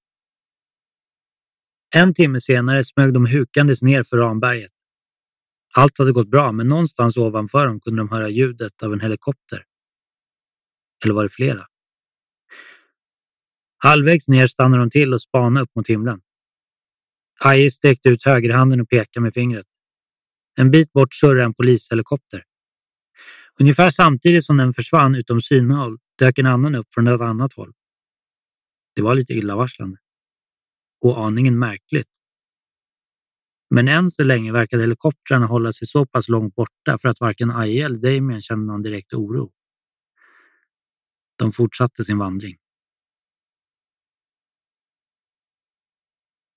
En 1.94 2.14
timme 2.14 2.40
senare 2.40 2.84
smög 2.84 3.14
de 3.14 3.26
hukandes 3.26 3.82
ner 3.82 4.04
för 4.04 4.16
Ramberget. 4.16 4.83
Allt 5.76 5.98
hade 5.98 6.12
gått 6.12 6.28
bra, 6.28 6.52
men 6.52 6.68
någonstans 6.68 7.16
ovanför 7.16 7.66
dem 7.66 7.80
kunde 7.80 8.00
de 8.00 8.08
höra 8.08 8.28
ljudet 8.28 8.82
av 8.82 8.92
en 8.92 9.00
helikopter. 9.00 9.64
Eller 11.04 11.14
var 11.14 11.22
det 11.22 11.28
flera? 11.28 11.66
Halvvägs 13.78 14.28
ner 14.28 14.46
stannade 14.46 14.82
de 14.82 14.90
till 14.90 15.14
och 15.14 15.22
spanade 15.22 15.64
upp 15.64 15.70
mot 15.76 15.88
himlen. 15.88 16.20
Aje 17.40 17.70
sträckte 17.70 18.08
ut 18.08 18.24
högerhanden 18.24 18.80
och 18.80 18.88
pekade 18.88 19.22
med 19.22 19.34
fingret. 19.34 19.66
En 20.56 20.70
bit 20.70 20.92
bort 20.92 21.14
surrade 21.14 21.44
en 21.44 21.54
polishelikopter. 21.54 22.44
Ungefär 23.60 23.90
samtidigt 23.90 24.44
som 24.44 24.56
den 24.56 24.72
försvann 24.72 25.14
utom 25.14 25.40
synhåll 25.40 25.98
dök 26.18 26.38
en 26.38 26.46
annan 26.46 26.74
upp 26.74 26.86
från 26.90 27.06
ett 27.06 27.20
annat 27.20 27.52
håll. 27.52 27.72
Det 28.94 29.02
var 29.02 29.14
lite 29.14 29.32
illavarslande. 29.32 29.98
Och 31.00 31.18
aningen 31.18 31.58
märkligt. 31.58 32.08
Men 33.74 33.88
än 33.88 34.10
så 34.10 34.24
länge 34.24 34.52
verkade 34.52 34.82
helikoptrarna 34.82 35.46
hålla 35.46 35.72
sig 35.72 35.86
så 35.86 36.06
pass 36.06 36.28
långt 36.28 36.54
borta 36.54 36.98
för 37.02 37.08
att 37.08 37.20
varken 37.20 37.50
Aje 37.50 37.84
eller 37.84 37.98
Damien 37.98 38.40
kände 38.40 38.66
någon 38.66 38.82
direkt 38.82 39.12
oro. 39.12 39.52
De 41.38 41.52
fortsatte 41.52 42.04
sin 42.04 42.18
vandring. 42.18 42.56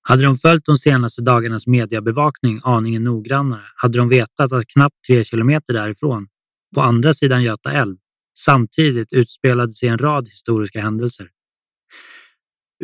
Hade 0.02 0.22
de 0.22 0.36
följt 0.36 0.64
de 0.64 0.76
senaste 0.76 1.22
dagarnas 1.22 1.66
mediebevakning 1.66 2.60
aningen 2.64 3.04
noggrannare 3.04 3.66
hade 3.76 3.98
de 3.98 4.08
vetat 4.08 4.52
att 4.52 4.66
knappt 4.66 5.04
tre 5.08 5.24
kilometer 5.24 5.74
därifrån, 5.74 6.28
på 6.74 6.80
andra 6.80 7.14
sidan 7.14 7.42
Göta 7.42 7.72
älv, 7.72 7.96
samtidigt 8.38 9.12
utspelade 9.12 9.72
sig 9.72 9.88
en 9.88 9.98
rad 9.98 10.28
historiska 10.28 10.80
händelser. 10.80 11.30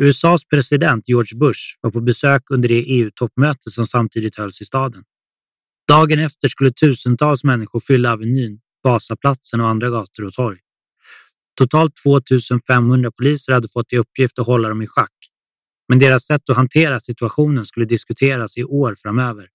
USAs 0.01 0.45
president 0.45 1.07
George 1.07 1.37
Bush 1.37 1.61
var 1.81 1.91
på 1.91 2.01
besök 2.01 2.43
under 2.49 2.69
det 2.69 2.83
EU-toppmöte 2.87 3.71
som 3.71 3.87
samtidigt 3.87 4.37
hölls 4.37 4.61
i 4.61 4.65
staden. 4.65 5.03
Dagen 5.87 6.19
efter 6.19 6.47
skulle 6.47 6.71
tusentals 6.71 7.43
människor 7.43 7.79
fylla 7.79 8.13
Avenyn, 8.13 8.59
Vasaplatsen 8.83 9.61
och 9.61 9.69
andra 9.69 9.89
gator 9.89 10.25
och 10.25 10.33
torg. 10.33 10.57
Totalt 11.57 11.93
2500 12.03 13.11
poliser 13.11 13.53
hade 13.53 13.67
fått 13.67 13.93
i 13.93 13.97
uppgift 13.97 14.39
att 14.39 14.47
hålla 14.47 14.69
dem 14.69 14.81
i 14.81 14.87
schack 14.87 15.11
men 15.87 15.99
deras 15.99 16.25
sätt 16.25 16.49
att 16.49 16.55
hantera 16.55 16.99
situationen 16.99 17.65
skulle 17.65 17.85
diskuteras 17.85 18.57
i 18.57 18.63
år 18.63 18.95
framöver. 18.97 19.47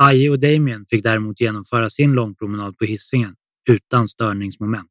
Aje 0.00 0.30
och 0.30 0.40
Damien 0.40 0.84
fick 0.86 1.02
däremot 1.02 1.40
genomföra 1.40 1.90
sin 1.90 2.12
långpromenad 2.12 2.78
på 2.78 2.84
hissingen 2.84 3.34
utan 3.68 4.08
störningsmoment. 4.08 4.90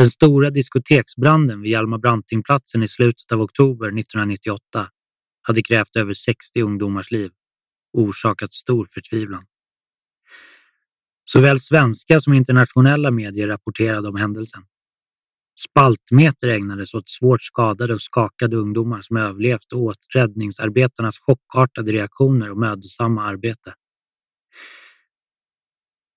Den 0.00 0.06
stora 0.06 0.50
diskoteksbranden 0.50 1.60
vid 1.60 1.70
Hjalmar 1.70 1.98
Brantingplatsen 1.98 2.82
i 2.82 2.88
slutet 2.88 3.32
av 3.32 3.40
oktober 3.40 3.86
1998 3.86 4.88
hade 5.42 5.62
krävt 5.62 5.96
över 5.96 6.12
60 6.12 6.62
ungdomars 6.62 7.10
liv 7.10 7.30
och 7.92 8.02
orsakat 8.02 8.52
stor 8.52 8.86
förtvivlan. 8.94 9.42
Såväl 11.24 11.60
svenska 11.60 12.20
som 12.20 12.34
internationella 12.34 13.10
medier 13.10 13.48
rapporterade 13.48 14.08
om 14.08 14.16
händelsen. 14.16 14.62
Spaltmeter 15.68 16.48
ägnades 16.48 16.94
åt 16.94 17.08
svårt 17.08 17.42
skadade 17.42 17.94
och 17.94 18.02
skakade 18.02 18.56
ungdomar 18.56 19.00
som 19.00 19.16
överlevt 19.16 19.72
och 19.72 19.80
åt 19.80 20.06
räddningsarbetarnas 20.14 21.18
chockartade 21.18 21.92
reaktioner 21.92 22.50
och 22.50 22.58
mödosamma 22.58 23.22
arbete. 23.22 23.74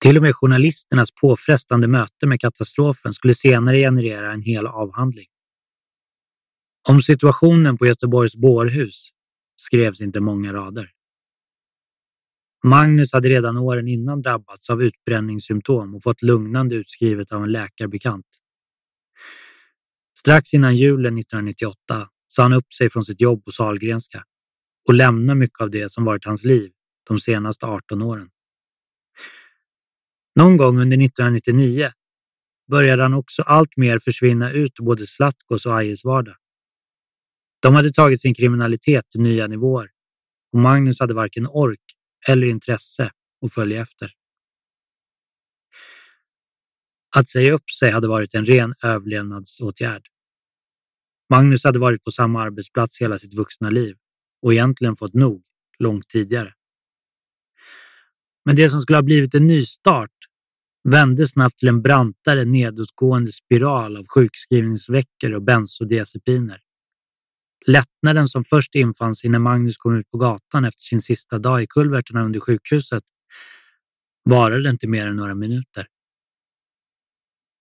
Till 0.03 0.17
och 0.17 0.23
med 0.23 0.35
journalisternas 0.35 1.09
påfrestande 1.21 1.87
möte 1.87 2.27
med 2.27 2.39
katastrofen 2.39 3.13
skulle 3.13 3.33
senare 3.33 3.77
generera 3.77 4.33
en 4.33 4.41
hel 4.41 4.67
avhandling. 4.67 5.27
Om 6.89 7.01
situationen 7.01 7.77
på 7.77 7.85
Göteborgs 7.85 8.35
bårhus 8.35 9.09
skrevs 9.55 10.01
inte 10.01 10.19
många 10.19 10.53
rader. 10.53 10.91
Magnus 12.63 13.13
hade 13.13 13.29
redan 13.29 13.57
åren 13.57 13.87
innan 13.87 14.21
drabbats 14.21 14.69
av 14.69 14.83
utbränningssymptom 14.83 15.95
och 15.95 16.03
fått 16.03 16.21
lugnande 16.21 16.75
utskrivet 16.75 17.31
av 17.31 17.43
en 17.43 17.51
läkarbekant. 17.51 18.27
Strax 20.17 20.53
innan 20.53 20.77
julen 20.77 21.17
1998 21.17 22.09
sa 22.27 22.43
han 22.43 22.53
upp 22.53 22.73
sig 22.73 22.89
från 22.89 23.03
sitt 23.03 23.21
jobb 23.21 23.45
på 23.45 23.51
Salgrenska 23.51 24.23
och 24.87 24.93
lämnade 24.93 25.39
mycket 25.39 25.61
av 25.61 25.69
det 25.69 25.91
som 25.91 26.05
varit 26.05 26.25
hans 26.25 26.43
liv 26.43 26.71
de 27.07 27.19
senaste 27.19 27.65
18 27.65 28.01
åren. 28.01 28.29
Någon 30.35 30.57
gång 30.57 30.79
under 30.79 30.97
1999 30.97 31.91
började 32.71 33.03
han 33.03 33.13
också 33.13 33.41
allt 33.41 33.77
mer 33.77 33.99
försvinna 33.99 34.51
ut 34.51 34.79
ur 34.79 34.83
både 34.83 35.07
Slatkos 35.07 35.65
och 35.65 35.77
Ajes 35.77 36.05
vardag. 36.05 36.35
De 37.61 37.75
hade 37.75 37.91
tagit 37.91 38.21
sin 38.21 38.33
kriminalitet 38.33 39.09
till 39.09 39.21
nya 39.21 39.47
nivåer 39.47 39.89
och 40.53 40.59
Magnus 40.59 40.99
hade 40.99 41.13
varken 41.13 41.47
ork 41.47 41.79
eller 42.27 42.47
intresse 42.47 43.11
att 43.45 43.53
följa 43.53 43.81
efter. 43.81 44.11
Att 47.15 47.29
säga 47.29 47.53
upp 47.53 47.69
sig 47.69 47.91
hade 47.91 48.07
varit 48.07 48.33
en 48.33 48.45
ren 48.45 48.73
överlevnadsåtgärd. 48.83 50.07
Magnus 51.29 51.63
hade 51.63 51.79
varit 51.79 52.03
på 52.03 52.11
samma 52.11 52.41
arbetsplats 52.41 53.01
hela 53.01 53.17
sitt 53.17 53.33
vuxna 53.33 53.69
liv 53.69 53.95
och 54.41 54.53
egentligen 54.53 54.95
fått 54.95 55.13
nog 55.13 55.43
långt 55.79 56.09
tidigare. 56.09 56.53
Men 58.45 58.55
det 58.55 58.69
som 58.69 58.81
skulle 58.81 58.97
ha 58.97 59.03
blivit 59.03 59.33
en 59.33 59.47
nystart 59.47 60.09
vände 60.89 61.27
snabbt 61.27 61.57
till 61.57 61.67
en 61.67 61.81
brantare 61.81 62.45
nedåtgående 62.45 63.31
spiral 63.31 63.97
av 63.97 64.05
sjukskrivningsveckor 64.07 65.33
och 65.33 65.43
bensodiazepiner. 65.43 66.59
Lättnaden 67.65 68.27
som 68.27 68.43
först 68.43 68.75
infann 68.75 69.15
sig 69.15 69.29
när 69.29 69.39
Magnus 69.39 69.77
kom 69.77 69.95
ut 69.95 70.11
på 70.11 70.17
gatan 70.17 70.65
efter 70.65 70.81
sin 70.81 71.01
sista 71.01 71.39
dag 71.39 71.63
i 71.63 71.67
kulverterna 71.69 72.23
under 72.23 72.39
sjukhuset 72.39 73.03
varade 74.29 74.69
inte 74.69 74.87
mer 74.87 75.07
än 75.07 75.15
några 75.15 75.35
minuter. 75.35 75.87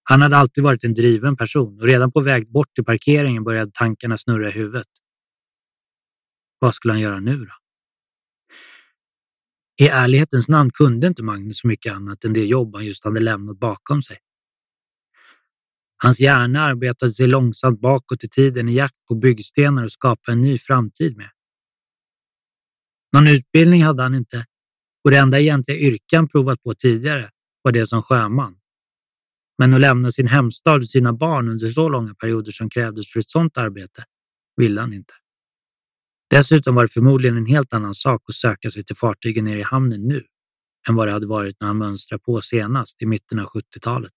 Han 0.05 0.23
hade 0.23 0.37
alltid 0.37 0.65
varit 0.65 0.85
en 0.85 0.95
driven 0.95 1.37
person 1.37 1.81
och 1.81 1.87
redan 1.87 2.13
på 2.13 2.21
väg 2.21 2.53
bort 2.53 2.75
till 2.75 2.85
parkeringen 2.85 3.45
började 3.45 3.71
tankarna 3.75 4.19
snurra 4.19 4.49
i 4.49 4.53
huvudet. 4.53 4.87
Vad 6.59 6.75
skulle 6.75 6.93
han 6.93 7.01
göra 7.01 7.21
nu 7.21 7.37
då? 7.37 7.62
I 9.83 9.89
ärlighetens 9.89 10.49
namn 10.49 10.71
kunde 10.71 11.07
inte 11.07 11.23
Magnus 11.23 11.59
så 11.59 11.67
mycket 11.67 11.93
annat 11.93 12.25
än 12.25 12.33
det 12.33 12.47
jobb 12.47 12.77
han 12.77 12.87
just 12.87 13.05
hade 13.05 13.21
lämnat 13.21 13.59
bakom 13.59 14.03
sig. 14.03 14.19
Hans 15.97 16.21
hjärna 16.21 16.63
arbetade 16.63 17.13
sig 17.13 17.27
långsamt 17.27 17.81
bakåt 17.81 18.25
i 18.25 18.29
tiden 18.29 18.69
i 18.69 18.75
jakt 18.75 19.07
på 19.09 19.15
byggstenar 19.15 19.85
och 19.85 19.93
skapa 19.93 20.33
en 20.33 20.41
ny 20.43 20.59
framtid 20.59 21.17
med. 21.17 21.31
Någon 23.13 23.29
utbildning 23.29 23.85
hade 23.85 24.03
han 24.03 24.15
inte 24.15 24.47
och 25.05 25.11
det 25.11 25.17
enda 25.17 25.41
egentliga 25.41 25.79
yrke 25.79 26.17
han 26.17 26.29
provat 26.29 26.63
på 26.63 26.75
tidigare 26.75 27.31
var 27.63 27.73
det 27.73 27.87
som 27.87 28.03
sjöman. 28.03 28.57
Men 29.59 29.75
att 29.75 29.81
lämna 29.81 30.13
sin 30.13 30.29
hemstad 30.29 30.77
och 30.77 30.89
sina 30.89 31.13
barn 31.13 31.49
under 31.49 31.69
så 31.69 31.89
långa 31.89 32.15
perioder 32.15 32.53
som 32.53 32.71
krävdes 32.71 33.13
för 33.13 33.21
ett 33.21 33.31
sådant 33.31 33.57
arbete 33.57 34.05
ville 34.57 34.81
han 34.81 34.93
inte. 34.93 35.15
Dessutom 36.33 36.75
var 36.75 36.83
det 36.83 36.89
förmodligen 36.89 37.37
en 37.37 37.47
helt 37.47 37.73
annan 37.73 37.95
sak 37.95 38.23
att 38.29 38.35
söka 38.35 38.71
sig 38.71 38.85
till 38.85 38.97
fartygen 38.97 39.45
nere 39.45 39.59
i 39.59 39.63
hamnen 39.63 40.09
nu 40.09 40.27
än 40.89 40.95
vad 40.95 41.09
det 41.09 41.13
hade 41.13 41.27
varit 41.27 41.57
när 41.61 41.67
han 41.67 41.79
mönstrade 41.79 42.23
på 42.23 42.41
senast 42.41 43.03
i 43.03 43.07
mitten 43.07 43.39
av 43.39 43.47
70-talet. 43.47 44.13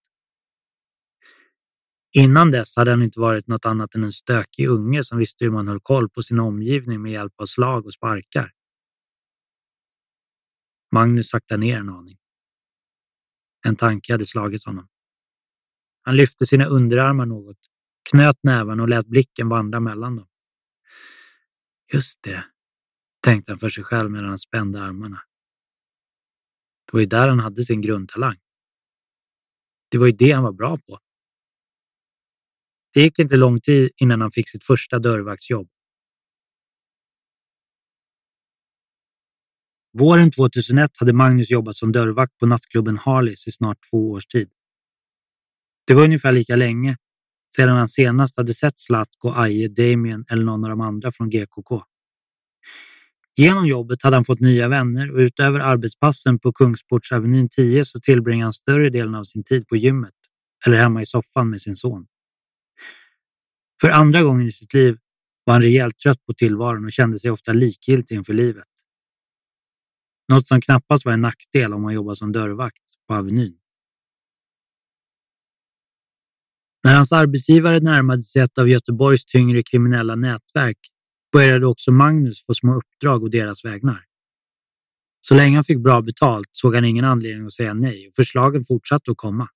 Innan 2.11 2.51
dess 2.51 2.75
hade 2.75 2.91
han 2.91 3.01
inte 3.01 3.19
varit 3.19 3.47
något 3.47 3.65
annat 3.65 3.95
än 3.95 4.03
en 4.03 4.11
stökig 4.11 4.67
unge 4.67 5.03
som 5.03 5.17
visste 5.17 5.45
hur 5.45 5.51
man 5.51 5.67
höll 5.67 5.79
koll 5.79 6.09
på 6.09 6.23
sin 6.23 6.39
omgivning 6.39 7.01
med 7.01 7.11
hjälp 7.11 7.33
av 7.37 7.45
slag 7.45 7.85
och 7.85 7.93
sparkar. 7.93 8.51
Magnus 10.91 11.29
saktade 11.29 11.59
ner 11.59 11.79
en 11.79 11.89
aning. 11.89 12.17
En 13.67 13.75
tanke 13.75 14.13
hade 14.13 14.25
slagit 14.25 14.65
honom. 14.65 14.87
Han 16.01 16.15
lyfte 16.15 16.45
sina 16.45 16.65
underarmar 16.65 17.25
något, 17.25 17.59
knöt 18.11 18.39
nävarna 18.43 18.83
och 18.83 18.89
lät 18.89 19.07
blicken 19.07 19.49
vandra 19.49 19.79
mellan 19.79 20.15
dem. 20.15 20.27
Just 21.95 22.23
det, 22.23 22.45
tänkte 23.23 23.51
han 23.51 23.59
för 23.59 23.69
sig 23.69 23.83
själv 23.83 24.11
medan 24.11 24.29
han 24.29 24.37
spände 24.37 24.83
armarna. 24.83 25.21
Det 26.85 26.93
var 26.93 26.99
ju 26.99 27.05
där 27.05 27.27
han 27.27 27.39
hade 27.39 27.63
sin 27.63 27.81
grundtalang. 27.81 28.37
Det 29.89 29.97
var 29.97 30.05
ju 30.05 30.11
det 30.11 30.31
han 30.31 30.43
var 30.43 30.51
bra 30.51 30.77
på. 30.77 30.99
Det 32.93 33.01
gick 33.01 33.19
inte 33.19 33.35
lång 33.35 33.61
tid 33.61 33.91
innan 33.97 34.21
han 34.21 34.31
fick 34.31 34.49
sitt 34.49 34.63
första 34.63 34.99
dörrvaktsjobb. 34.99 35.69
Våren 39.93 40.31
2001 40.31 40.91
hade 40.99 41.13
Magnus 41.13 41.51
jobbat 41.51 41.75
som 41.75 41.91
dörrvakt 41.91 42.37
på 42.37 42.45
nattklubben 42.45 42.97
Harleys 42.97 43.47
i 43.47 43.51
snart 43.51 43.77
två 43.89 44.11
års 44.11 44.25
tid. 44.25 44.51
Det 45.87 45.93
var 45.93 46.03
ungefär 46.03 46.31
lika 46.31 46.55
länge 46.55 46.97
sedan 47.55 47.77
han 47.77 47.87
senast 47.87 48.37
hade 48.37 48.53
sett 48.53 48.79
Zlatko, 48.79 49.29
Aje, 49.35 49.67
Damien 49.67 50.25
eller 50.29 50.43
någon 50.43 50.63
av 50.63 50.69
de 50.69 50.81
andra 50.81 51.11
från 51.11 51.29
GKK. 51.29 51.83
Genom 53.37 53.67
jobbet 53.67 54.03
hade 54.03 54.15
han 54.15 54.25
fått 54.25 54.39
nya 54.39 54.67
vänner 54.67 55.11
och 55.11 55.17
utöver 55.17 55.59
arbetspassen 55.59 56.39
på 56.39 56.53
Kungsportsavenyn 56.53 57.49
10 57.49 57.85
så 57.85 57.99
tillbringade 57.99 58.45
han 58.45 58.53
större 58.53 58.89
delen 58.89 59.15
av 59.15 59.23
sin 59.23 59.43
tid 59.43 59.67
på 59.67 59.75
gymmet 59.75 60.13
eller 60.65 60.77
hemma 60.77 61.01
i 61.01 61.05
soffan 61.05 61.49
med 61.49 61.61
sin 61.61 61.75
son. 61.75 62.05
För 63.81 63.89
andra 63.89 64.21
gången 64.23 64.47
i 64.47 64.51
sitt 64.51 64.73
liv 64.73 64.97
var 65.43 65.53
han 65.53 65.61
rejält 65.61 65.97
trött 65.97 66.25
på 66.25 66.33
tillvaron 66.33 66.85
och 66.85 66.91
kände 66.91 67.19
sig 67.19 67.31
ofta 67.31 67.53
likgiltig 67.53 68.15
inför 68.15 68.33
livet. 68.33 68.67
Något 70.31 70.47
som 70.47 70.61
knappast 70.61 71.05
var 71.05 71.13
en 71.13 71.21
nackdel 71.21 71.73
om 71.73 71.81
man 71.81 71.93
jobbade 71.93 72.15
som 72.15 72.31
dörrvakt 72.31 72.83
på 73.07 73.13
Avenyn. 73.13 73.57
När 76.85 76.95
hans 76.95 77.11
arbetsgivare 77.11 77.79
närmade 77.79 78.21
sig 78.21 78.41
ett 78.41 78.57
av 78.57 78.69
Göteborgs 78.69 79.25
tyngre 79.25 79.63
kriminella 79.63 80.15
nätverk 80.15 80.77
började 81.31 81.67
också 81.67 81.91
Magnus 81.91 82.45
få 82.45 82.53
små 82.53 82.75
uppdrag 82.75 83.23
och 83.23 83.29
deras 83.29 83.65
vägnar. 83.65 84.05
Så 85.21 85.35
länge 85.35 85.57
han 85.57 85.63
fick 85.63 85.79
bra 85.79 86.01
betalt 86.01 86.49
såg 86.51 86.75
han 86.75 86.85
ingen 86.85 87.05
anledning 87.05 87.45
att 87.45 87.53
säga 87.53 87.73
nej 87.73 88.07
och 88.07 88.13
förslagen 88.15 88.63
fortsatte 88.63 89.11
att 89.11 89.17
komma. 89.17 89.49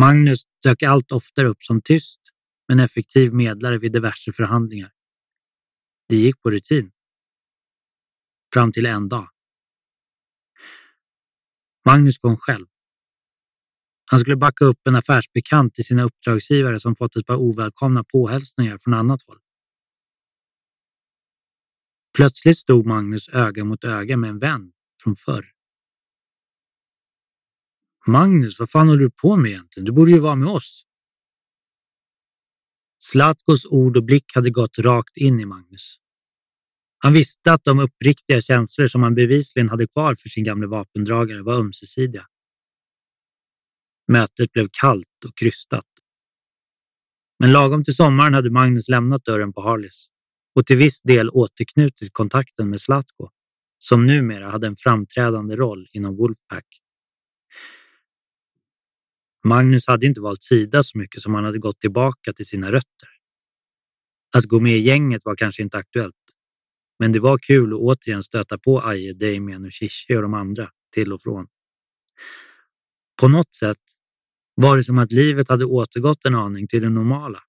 Magnus 0.00 0.42
dök 0.62 0.82
allt 0.82 1.12
oftare 1.12 1.48
upp 1.48 1.62
som 1.62 1.82
tyst 1.82 2.20
men 2.68 2.80
effektiv 2.80 3.32
medlare 3.32 3.78
vid 3.78 3.92
diverse 3.92 4.32
förhandlingar. 4.32 4.90
Det 6.08 6.16
gick 6.16 6.42
på 6.42 6.50
rutin. 6.50 6.90
Fram 8.54 8.72
till 8.72 8.86
en 8.86 9.08
dag. 9.08 9.28
Magnus 11.86 12.18
kom 12.18 12.36
själv. 12.36 12.66
Han 14.10 14.20
skulle 14.20 14.36
backa 14.36 14.64
upp 14.64 14.78
en 14.84 14.96
affärsbekant 14.96 15.74
till 15.74 15.84
sina 15.84 16.02
uppdragsgivare 16.02 16.80
som 16.80 16.96
fått 16.96 17.16
ett 17.16 17.26
par 17.26 17.36
ovälkomna 17.36 18.04
påhälsningar 18.04 18.78
från 18.78 18.94
annat 18.94 19.20
håll. 19.26 19.38
Plötsligt 22.16 22.58
stod 22.58 22.86
Magnus 22.86 23.28
öga 23.28 23.64
mot 23.64 23.84
öga 23.84 24.16
med 24.16 24.30
en 24.30 24.38
vän 24.38 24.72
från 25.02 25.16
förr. 25.16 25.52
Magnus, 28.06 28.58
vad 28.58 28.70
fan 28.70 28.88
håller 28.88 29.00
du 29.00 29.10
på 29.10 29.36
med 29.36 29.50
egentligen? 29.50 29.84
Du 29.84 29.92
borde 29.92 30.10
ju 30.10 30.18
vara 30.18 30.36
med 30.36 30.48
oss. 30.48 30.82
Slatkos 32.98 33.66
ord 33.66 33.96
och 33.96 34.04
blick 34.04 34.34
hade 34.34 34.50
gått 34.50 34.78
rakt 34.78 35.16
in 35.16 35.40
i 35.40 35.44
Magnus. 35.44 35.96
Han 36.98 37.12
visste 37.12 37.52
att 37.52 37.64
de 37.64 37.78
uppriktiga 37.78 38.40
känslor 38.40 38.86
som 38.86 39.02
han 39.02 39.14
bevisligen 39.14 39.68
hade 39.68 39.86
kvar 39.86 40.14
för 40.14 40.28
sin 40.28 40.44
gamle 40.44 40.66
vapendragare 40.66 41.42
var 41.42 41.54
ömsesidiga. 41.54 42.26
Mötet 44.08 44.52
blev 44.52 44.68
kallt 44.80 45.24
och 45.26 45.36
krystat. 45.36 45.86
Men 47.38 47.52
lagom 47.52 47.84
till 47.84 47.94
sommaren 47.94 48.34
hade 48.34 48.50
Magnus 48.50 48.88
lämnat 48.88 49.24
dörren 49.24 49.52
på 49.52 49.60
Harleys 49.60 50.06
och 50.54 50.66
till 50.66 50.76
viss 50.76 51.02
del 51.02 51.30
återknutit 51.30 52.12
kontakten 52.12 52.70
med 52.70 52.80
Zlatko, 52.80 53.28
som 53.78 54.06
numera 54.06 54.50
hade 54.50 54.66
en 54.66 54.76
framträdande 54.76 55.56
roll 55.56 55.86
inom 55.92 56.16
Wolfpack. 56.16 56.66
Magnus 59.44 59.86
hade 59.86 60.06
inte 60.06 60.20
valt 60.20 60.42
sida 60.42 60.82
så 60.82 60.98
mycket 60.98 61.22
som 61.22 61.34
han 61.34 61.44
hade 61.44 61.58
gått 61.58 61.80
tillbaka 61.80 62.32
till 62.32 62.46
sina 62.46 62.72
rötter. 62.72 63.08
Att 64.36 64.44
gå 64.44 64.60
med 64.60 64.76
i 64.76 64.80
gänget 64.80 65.24
var 65.24 65.36
kanske 65.36 65.62
inte 65.62 65.78
aktuellt, 65.78 66.14
men 66.98 67.12
det 67.12 67.20
var 67.20 67.38
kul 67.38 67.72
att 67.72 67.80
återigen 67.80 68.22
stöta 68.22 68.58
på 68.58 68.80
Aje, 68.80 69.12
Damien 69.12 69.64
och 69.64 69.72
Shishi 69.72 70.16
och 70.16 70.22
de 70.22 70.34
andra 70.34 70.70
till 70.94 71.12
och 71.12 71.22
från. 71.22 71.46
På 73.20 73.28
något 73.28 73.54
sätt 73.54 73.95
var 74.56 74.76
det 74.76 74.84
som 74.84 74.98
att 74.98 75.12
livet 75.12 75.48
hade 75.48 75.64
återgått 75.64 76.24
en 76.24 76.34
aning 76.34 76.68
till 76.68 76.82
det 76.82 76.90
normala. 76.90 77.42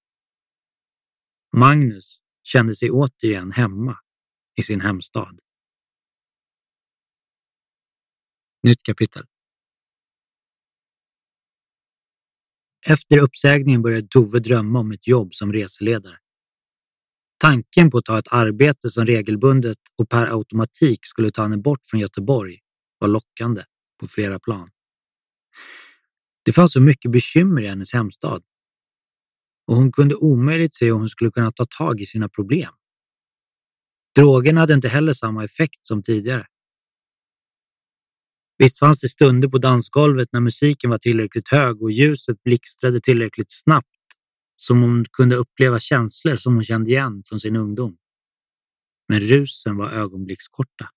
Magnus 1.56 2.20
kände 2.42 2.74
sig 2.76 2.90
återigen 2.90 3.52
hemma 3.52 3.98
i 4.56 4.62
sin 4.62 4.80
hemstad. 4.80 5.38
Nytt 8.62 8.82
kapitel. 8.82 9.26
Efter 12.86 13.18
uppsägningen 13.18 13.82
började 13.82 14.08
Tove 14.08 14.38
drömma 14.40 14.78
om 14.78 14.92
ett 14.92 15.08
jobb 15.08 15.34
som 15.34 15.52
reseledare. 15.52 16.18
Tanken 17.38 17.90
på 17.90 17.98
att 17.98 18.04
ta 18.04 18.18
ett 18.18 18.32
arbete 18.32 18.90
som 18.90 19.06
regelbundet 19.06 19.78
och 19.96 20.08
per 20.08 20.26
automatik 20.26 21.00
skulle 21.02 21.30
ta 21.30 21.42
henne 21.42 21.56
bort 21.56 21.80
från 21.86 22.00
Göteborg 22.00 22.58
var 22.98 23.08
lockande 23.08 23.64
på 24.00 24.08
flera 24.08 24.38
plan. 24.40 24.70
Det 26.48 26.52
fanns 26.52 26.72
så 26.72 26.80
mycket 26.80 27.10
bekymmer 27.10 27.62
i 27.62 27.66
hennes 27.66 27.92
hemstad 27.92 28.42
och 29.66 29.76
hon 29.76 29.92
kunde 29.92 30.14
omöjligt 30.14 30.74
se 30.74 30.84
hur 30.84 30.92
hon 30.92 31.08
skulle 31.08 31.30
kunna 31.30 31.52
ta 31.52 31.64
tag 31.78 32.00
i 32.00 32.06
sina 32.06 32.28
problem. 32.28 32.72
Drogerna 34.16 34.60
hade 34.60 34.74
inte 34.74 34.88
heller 34.88 35.12
samma 35.12 35.44
effekt 35.44 35.86
som 35.86 36.02
tidigare. 36.02 36.46
Visst 38.58 38.78
fanns 38.78 39.00
det 39.00 39.08
stunder 39.08 39.48
på 39.48 39.58
dansgolvet 39.58 40.28
när 40.32 40.40
musiken 40.40 40.90
var 40.90 40.98
tillräckligt 40.98 41.48
hög 41.48 41.82
och 41.82 41.90
ljuset 41.90 42.42
blixtrade 42.42 43.00
tillräckligt 43.00 43.52
snabbt 43.52 43.88
som 44.56 44.82
hon 44.82 45.04
kunde 45.12 45.36
uppleva 45.36 45.78
känslor 45.78 46.36
som 46.36 46.54
hon 46.54 46.64
kände 46.64 46.90
igen 46.90 47.22
från 47.26 47.40
sin 47.40 47.56
ungdom. 47.56 47.96
Men 49.08 49.20
rusen 49.20 49.76
var 49.76 49.90
ögonblickskorta 49.90 50.90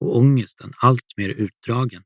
och 0.00 0.16
ångesten 0.16 0.72
allt 0.76 1.16
mer 1.16 1.28
utdragen. 1.28 2.02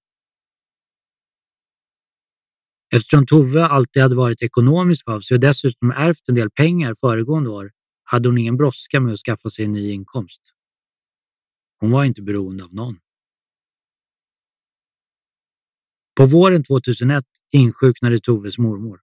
Eftersom 2.94 3.26
Tove 3.26 3.66
alltid 3.66 4.02
hade 4.02 4.14
varit 4.14 4.42
ekonomisk 4.42 5.08
av 5.08 5.20
sig 5.20 5.34
och 5.34 5.40
dessutom 5.40 5.90
ärvt 5.90 6.28
en 6.28 6.34
del 6.34 6.50
pengar 6.50 6.94
föregående 7.00 7.50
år 7.50 7.70
hade 8.04 8.28
hon 8.28 8.38
ingen 8.38 8.56
brådska 8.56 9.00
med 9.00 9.12
att 9.12 9.18
skaffa 9.18 9.50
sig 9.50 9.64
en 9.64 9.72
ny 9.72 9.92
inkomst. 9.92 10.42
Hon 11.80 11.90
var 11.90 12.04
inte 12.04 12.22
beroende 12.22 12.64
av 12.64 12.74
någon. 12.74 12.98
På 16.16 16.26
våren 16.26 16.64
2001 16.64 17.24
insjuknade 17.52 18.18
Toves 18.18 18.58
mormor. 18.58 19.00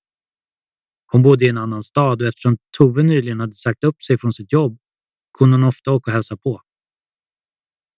Hon 1.11 1.23
bodde 1.23 1.45
i 1.45 1.49
en 1.49 1.57
annan 1.57 1.83
stad 1.83 2.21
och 2.21 2.27
eftersom 2.27 2.57
Tove 2.77 3.03
nyligen 3.03 3.39
hade 3.39 3.53
sagt 3.53 3.83
upp 3.83 4.03
sig 4.03 4.17
från 4.17 4.33
sitt 4.33 4.51
jobb 4.51 4.77
kunde 5.37 5.57
hon 5.57 5.63
ofta 5.63 5.91
åka 5.91 6.11
och 6.11 6.13
hälsa 6.13 6.37
på. 6.37 6.61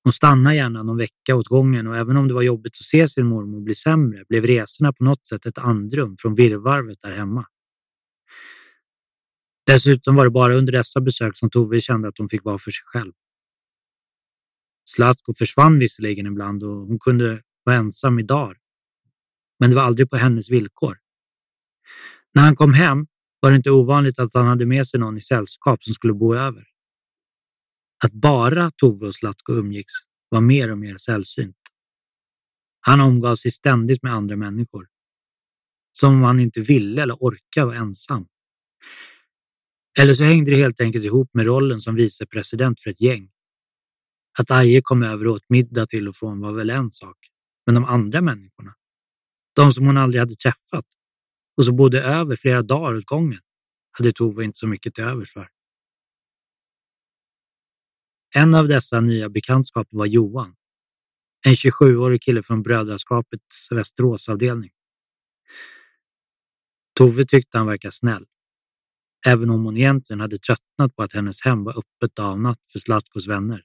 Hon 0.03 0.13
stannade 0.13 0.55
gärna 0.55 0.83
någon 0.83 0.97
vecka 0.97 1.35
åt 1.35 1.47
gången 1.47 1.87
och 1.87 1.97
även 1.97 2.17
om 2.17 2.27
det 2.27 2.33
var 2.33 2.41
jobbigt 2.41 2.71
att 2.79 2.85
se 2.85 3.07
sin 3.07 3.25
mormor 3.25 3.61
bli 3.61 3.75
sämre 3.75 4.23
blev 4.29 4.45
resorna 4.45 4.93
på 4.93 5.03
något 5.03 5.25
sätt 5.25 5.45
ett 5.45 5.57
andrum 5.57 6.15
från 6.19 6.35
virrvarvet 6.35 6.97
där 7.01 7.11
hemma. 7.11 7.45
Dessutom 9.65 10.15
var 10.15 10.25
det 10.25 10.31
bara 10.31 10.55
under 10.55 10.73
dessa 10.73 11.01
besök 11.01 11.37
som 11.37 11.49
Tove 11.49 11.79
kände 11.79 12.07
att 12.07 12.17
hon 12.17 12.29
fick 12.29 12.43
vara 12.43 12.57
för 12.57 12.71
sig 12.71 12.83
själv. 12.85 13.11
Zlatko 14.85 15.33
försvann 15.33 15.79
visserligen 15.79 16.25
ibland 16.25 16.63
och 16.63 16.87
hon 16.87 16.99
kunde 16.99 17.41
vara 17.63 17.75
ensam 17.75 18.19
i 18.19 18.23
dagar. 18.23 18.57
Men 19.59 19.69
det 19.69 19.75
var 19.75 19.83
aldrig 19.83 20.09
på 20.09 20.17
hennes 20.17 20.51
villkor. 20.51 20.97
När 22.33 22.43
han 22.43 22.55
kom 22.55 22.73
hem 22.73 23.07
var 23.39 23.49
det 23.49 23.55
inte 23.55 23.71
ovanligt 23.71 24.19
att 24.19 24.33
han 24.33 24.47
hade 24.47 24.65
med 24.65 24.87
sig 24.87 24.99
någon 24.99 25.17
i 25.17 25.21
sällskap 25.21 25.83
som 25.83 25.93
skulle 25.93 26.13
bo 26.13 26.35
över. 26.35 26.70
Att 28.05 28.13
bara 28.13 28.71
Tove 28.71 29.07
och 29.07 29.15
Zlatko 29.15 29.53
umgicks 29.53 29.93
var 30.29 30.41
mer 30.41 30.71
och 30.71 30.77
mer 30.77 30.97
sällsynt. 30.97 31.57
Han 32.79 33.01
omgav 33.01 33.35
sig 33.35 33.51
ständigt 33.51 34.03
med 34.03 34.13
andra 34.13 34.35
människor. 34.35 34.87
Som 35.91 36.13
om 36.13 36.23
han 36.23 36.39
inte 36.39 36.59
ville 36.59 37.01
eller 37.01 37.13
orkade 37.13 37.65
vara 37.65 37.77
ensam. 37.77 38.27
Eller 39.99 40.13
så 40.13 40.23
hängde 40.23 40.51
det 40.51 40.57
helt 40.57 40.81
enkelt 40.81 41.05
ihop 41.05 41.29
med 41.33 41.45
rollen 41.45 41.81
som 41.81 41.95
vicepresident 41.95 42.81
för 42.81 42.89
ett 42.89 43.01
gäng. 43.01 43.31
Att 44.39 44.51
Aje 44.51 44.81
kom 44.83 45.03
över 45.03 45.27
och 45.27 45.33
åt 45.33 45.49
middag 45.49 45.85
till 45.85 46.07
och 46.07 46.15
från 46.15 46.39
var 46.39 46.53
väl 46.53 46.69
en 46.69 46.91
sak, 46.91 47.17
men 47.65 47.75
de 47.75 47.85
andra 47.85 48.21
människorna, 48.21 48.75
de 49.55 49.73
som 49.73 49.85
hon 49.85 49.97
aldrig 49.97 50.19
hade 50.21 50.35
träffat 50.35 50.85
och 51.57 51.65
som 51.65 51.75
bodde 51.75 52.03
över 52.03 52.35
flera 52.35 52.61
dagar 52.61 52.93
åt 52.93 53.05
gången, 53.05 53.39
hade 53.91 54.11
Tove 54.11 54.43
inte 54.43 54.57
så 54.57 54.67
mycket 54.67 54.93
till 54.93 55.03
övers 55.03 55.33
för. 55.33 55.49
En 58.35 58.55
av 58.55 58.67
dessa 58.67 59.01
nya 59.01 59.29
bekantskaper 59.29 59.97
var 59.97 60.05
Johan, 60.05 60.55
en 61.45 61.53
27-årig 61.53 62.21
kille 62.21 62.43
från 62.43 62.63
Brödraskapets 62.63 63.71
Västeråsavdelning. 63.71 64.71
Tove 66.97 67.25
tyckte 67.25 67.57
han 67.57 67.67
verkade 67.67 67.91
snäll, 67.91 68.25
även 69.27 69.49
om 69.49 69.65
hon 69.65 69.77
egentligen 69.77 70.19
hade 70.19 70.37
tröttnat 70.37 70.95
på 70.95 71.03
att 71.03 71.13
hennes 71.13 71.41
hem 71.41 71.63
var 71.63 71.79
öppet 71.79 72.19
avnatt 72.19 72.59
för 72.71 72.79
Zlatkos 72.79 73.27
vänner. 73.27 73.63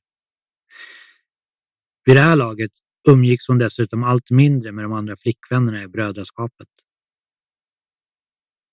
Vid 2.05 2.17
det 2.17 2.21
här 2.21 2.37
laget 2.37 2.71
umgicks 3.09 3.49
hon 3.49 3.59
dessutom 3.59 4.05
allt 4.05 4.31
mindre 4.31 4.73
med 4.73 4.85
de 4.85 4.93
andra 4.93 5.17
flickvännerna 5.17 5.83
i 5.83 5.89
brödraskapet. 5.89 6.69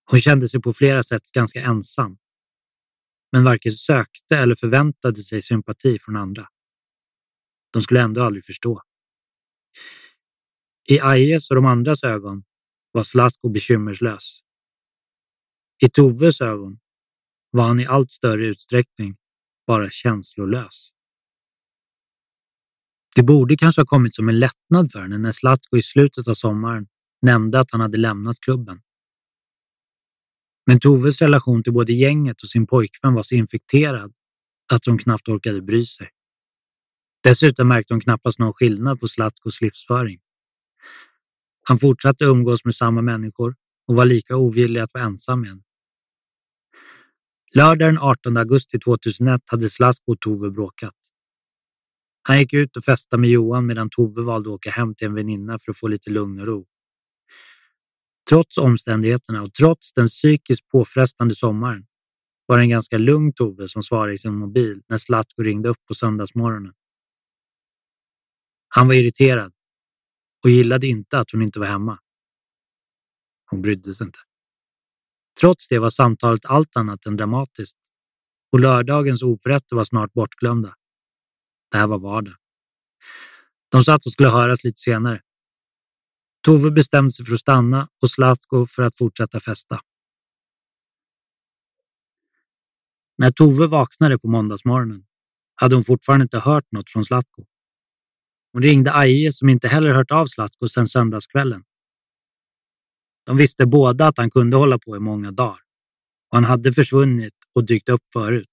Hon 0.05 0.19
kände 0.19 0.49
sig 0.49 0.61
på 0.61 0.73
flera 0.73 1.03
sätt 1.03 1.31
ganska 1.31 1.61
ensam 1.61 2.17
men 3.33 3.43
varken 3.43 3.71
sökte 3.71 4.37
eller 4.37 4.55
förväntade 4.55 5.21
sig 5.21 5.41
sympati 5.41 5.99
från 5.99 6.15
andra. 6.15 6.47
De 7.71 7.81
skulle 7.81 8.01
ändå 8.01 8.23
aldrig 8.23 8.45
förstå. 8.45 8.81
I 10.89 10.99
Ajes 10.99 11.49
och 11.49 11.55
de 11.55 11.65
andras 11.65 12.03
ögon 12.03 12.43
var 12.91 13.03
Zlatko 13.03 13.49
bekymmerslös. 13.49 14.39
I 15.83 15.89
Toves 15.89 16.41
ögon 16.41 16.79
var 17.51 17.63
han 17.63 17.79
i 17.79 17.85
allt 17.85 18.11
större 18.11 18.45
utsträckning 18.45 19.17
bara 19.67 19.89
känslolös. 19.89 20.89
Det 23.15 23.23
borde 23.23 23.55
kanske 23.55 23.81
ha 23.81 23.85
kommit 23.85 24.15
som 24.15 24.29
en 24.29 24.39
lättnad 24.39 24.91
för 24.91 25.01
henne 25.01 25.17
när 25.17 25.31
Zlatko 25.31 25.77
i 25.77 25.81
slutet 25.81 26.27
av 26.27 26.33
sommaren 26.33 26.87
nämnde 27.21 27.59
att 27.59 27.71
han 27.71 27.81
hade 27.81 27.97
lämnat 27.97 28.35
klubben. 28.39 28.81
Men 30.65 30.79
Toves 30.79 31.21
relation 31.21 31.63
till 31.63 31.73
både 31.73 31.93
gänget 31.93 32.41
och 32.43 32.49
sin 32.49 32.67
pojkvän 32.67 33.13
var 33.13 33.23
så 33.23 33.35
infekterad 33.35 34.13
att 34.73 34.85
hon 34.85 34.97
knappt 34.97 35.29
orkade 35.29 35.61
bry 35.61 35.85
sig. 35.85 36.09
Dessutom 37.23 37.67
märkte 37.67 37.93
hon 37.93 38.01
knappast 38.01 38.39
någon 38.39 38.53
skillnad 38.53 38.99
på 38.99 39.07
Zlatkos 39.07 39.61
livsföring. 39.61 40.19
Han 41.63 41.77
fortsatte 41.77 42.25
umgås 42.25 42.65
med 42.65 42.75
samma 42.75 43.01
människor 43.01 43.55
och 43.87 43.95
var 43.95 44.05
lika 44.05 44.37
ovillig 44.37 44.79
att 44.79 44.93
vara 44.93 45.03
ensam 45.03 45.41
med 45.41 45.49
Lördag 45.49 45.63
Lördagen 47.55 47.97
18 47.97 48.37
augusti 48.37 48.79
2001 48.79 49.41
hade 49.51 49.69
Zlatko 49.69 50.11
och 50.11 50.19
Tove 50.19 50.51
bråkat. 50.51 50.95
Han 52.27 52.39
gick 52.39 52.53
ut 52.53 52.77
och 52.77 52.83
festade 52.83 53.21
med 53.21 53.29
Johan 53.29 53.65
medan 53.65 53.89
Tove 53.89 54.21
valde 54.21 54.49
att 54.49 54.53
åka 54.53 54.71
hem 54.71 54.95
till 54.95 55.07
en 55.07 55.13
väninna 55.13 55.59
för 55.59 55.71
att 55.71 55.77
få 55.77 55.87
lite 55.87 56.09
lugn 56.09 56.39
och 56.39 56.47
ro. 56.47 56.65
Trots 58.29 58.57
omständigheterna 58.57 59.41
och 59.41 59.53
trots 59.53 59.93
den 59.93 60.07
psykiskt 60.07 60.67
påfrestande 60.67 61.35
sommaren 61.35 61.85
var 62.45 62.57
det 62.57 62.63
en 62.63 62.69
ganska 62.69 62.97
lugn 62.97 63.33
Tove 63.33 63.67
som 63.67 63.83
svarade 63.83 64.13
i 64.13 64.17
sin 64.17 64.35
mobil 64.35 64.81
när 64.87 64.97
Zlatko 64.97 65.41
ringde 65.41 65.69
upp 65.69 65.85
på 65.87 65.93
söndagsmorgonen. 65.93 66.73
Han 68.67 68.87
var 68.87 68.93
irriterad 68.93 69.53
och 70.43 70.49
gillade 70.49 70.87
inte 70.87 71.19
att 71.19 71.31
hon 71.31 71.41
inte 71.41 71.59
var 71.59 71.67
hemma. 71.67 71.99
Hon 73.49 73.61
brydde 73.61 73.93
sig 73.93 74.05
inte. 74.05 74.19
Trots 75.41 75.67
det 75.67 75.79
var 75.79 75.89
samtalet 75.89 76.45
allt 76.45 76.75
annat 76.75 77.05
än 77.05 77.17
dramatiskt 77.17 77.77
och 78.51 78.59
lördagens 78.59 79.23
oförrätter 79.23 79.75
var 79.75 79.83
snart 79.83 80.13
bortglömda. 80.13 80.75
Det 81.71 81.77
här 81.77 81.87
var 81.87 81.99
vardag. 81.99 82.35
De 83.71 83.83
satt 83.83 84.05
och 84.05 84.11
skulle 84.11 84.29
höras 84.29 84.63
lite 84.63 84.79
senare 84.79 85.21
Tove 86.43 86.71
bestämde 86.71 87.11
sig 87.11 87.25
för 87.25 87.33
att 87.33 87.39
stanna 87.39 87.89
och 88.01 88.09
Zlatko 88.09 88.65
för 88.67 88.83
att 88.83 88.97
fortsätta 88.97 89.39
festa. 89.39 89.81
När 93.17 93.31
Tove 93.31 93.67
vaknade 93.67 94.19
på 94.19 94.27
måndagsmorgonen 94.27 95.05
hade 95.55 95.75
hon 95.75 95.83
fortfarande 95.83 96.23
inte 96.23 96.39
hört 96.39 96.71
något 96.71 96.89
från 96.89 97.03
Zlatko. 97.03 97.45
Hon 98.53 98.61
ringde 98.61 98.93
Aje 98.93 99.31
som 99.31 99.49
inte 99.49 99.67
heller 99.67 99.93
hört 99.93 100.11
av 100.11 100.25
Zlatko 100.25 100.67
sedan 100.67 100.87
söndagskvällen. 100.87 101.63
De 103.25 103.37
visste 103.37 103.65
båda 103.65 104.07
att 104.07 104.17
han 104.17 104.31
kunde 104.31 104.57
hålla 104.57 104.79
på 104.79 104.95
i 104.95 104.99
många 104.99 105.31
dagar 105.31 105.59
och 106.29 106.37
han 106.37 106.43
hade 106.43 106.73
försvunnit 106.73 107.33
och 107.53 107.65
dykt 107.65 107.89
upp 107.89 108.03
förut. 108.13 108.49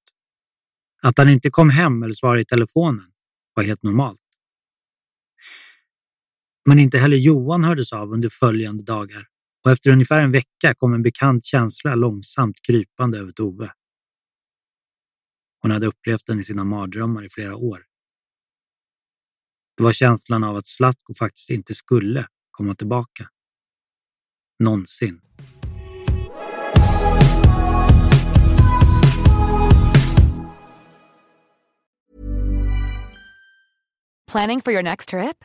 Att 1.03 1.19
han 1.19 1.29
inte 1.29 1.51
kom 1.51 1.71
hem 1.71 2.03
eller 2.03 2.15
svarade 2.15 2.41
i 2.41 2.45
telefonen 2.45 3.13
var 3.55 3.65
helt 3.65 3.83
normalt. 3.83 4.30
Men 6.65 6.79
inte 6.79 6.99
heller 6.99 7.17
Johan 7.17 7.65
hördes 7.65 7.93
av 7.93 8.13
under 8.13 8.29
följande 8.29 8.83
dagar 8.83 9.27
och 9.65 9.71
efter 9.71 9.91
ungefär 9.91 10.21
en 10.21 10.33
vecka 10.33 10.75
kom 10.77 10.95
en 10.95 11.03
bekant 11.03 11.45
känsla 11.45 11.95
långsamt 11.95 12.57
krypande 12.63 13.19
över 13.19 13.33
Tove. 13.33 13.73
Hon 15.63 15.71
hade 15.71 15.87
upplevt 15.87 16.27
den 16.27 16.41
i 16.41 16.45
sina 16.45 16.65
mardrömmar 16.65 17.25
i 17.25 17.31
flera 17.31 17.57
år. 17.57 17.85
Det 19.77 19.83
var 19.83 19.93
känslan 19.93 20.45
av 20.45 20.57
att 20.57 20.67
Zlatko 20.67 21.15
faktiskt 21.15 21.51
inte 21.51 21.75
skulle 21.75 22.27
komma 22.51 22.75
tillbaka. 22.75 23.29
Någonsin. 24.59 25.21
Planning 34.33 34.61
for 34.61 34.73
your 34.73 34.83
next 34.83 35.09
trip? 35.09 35.45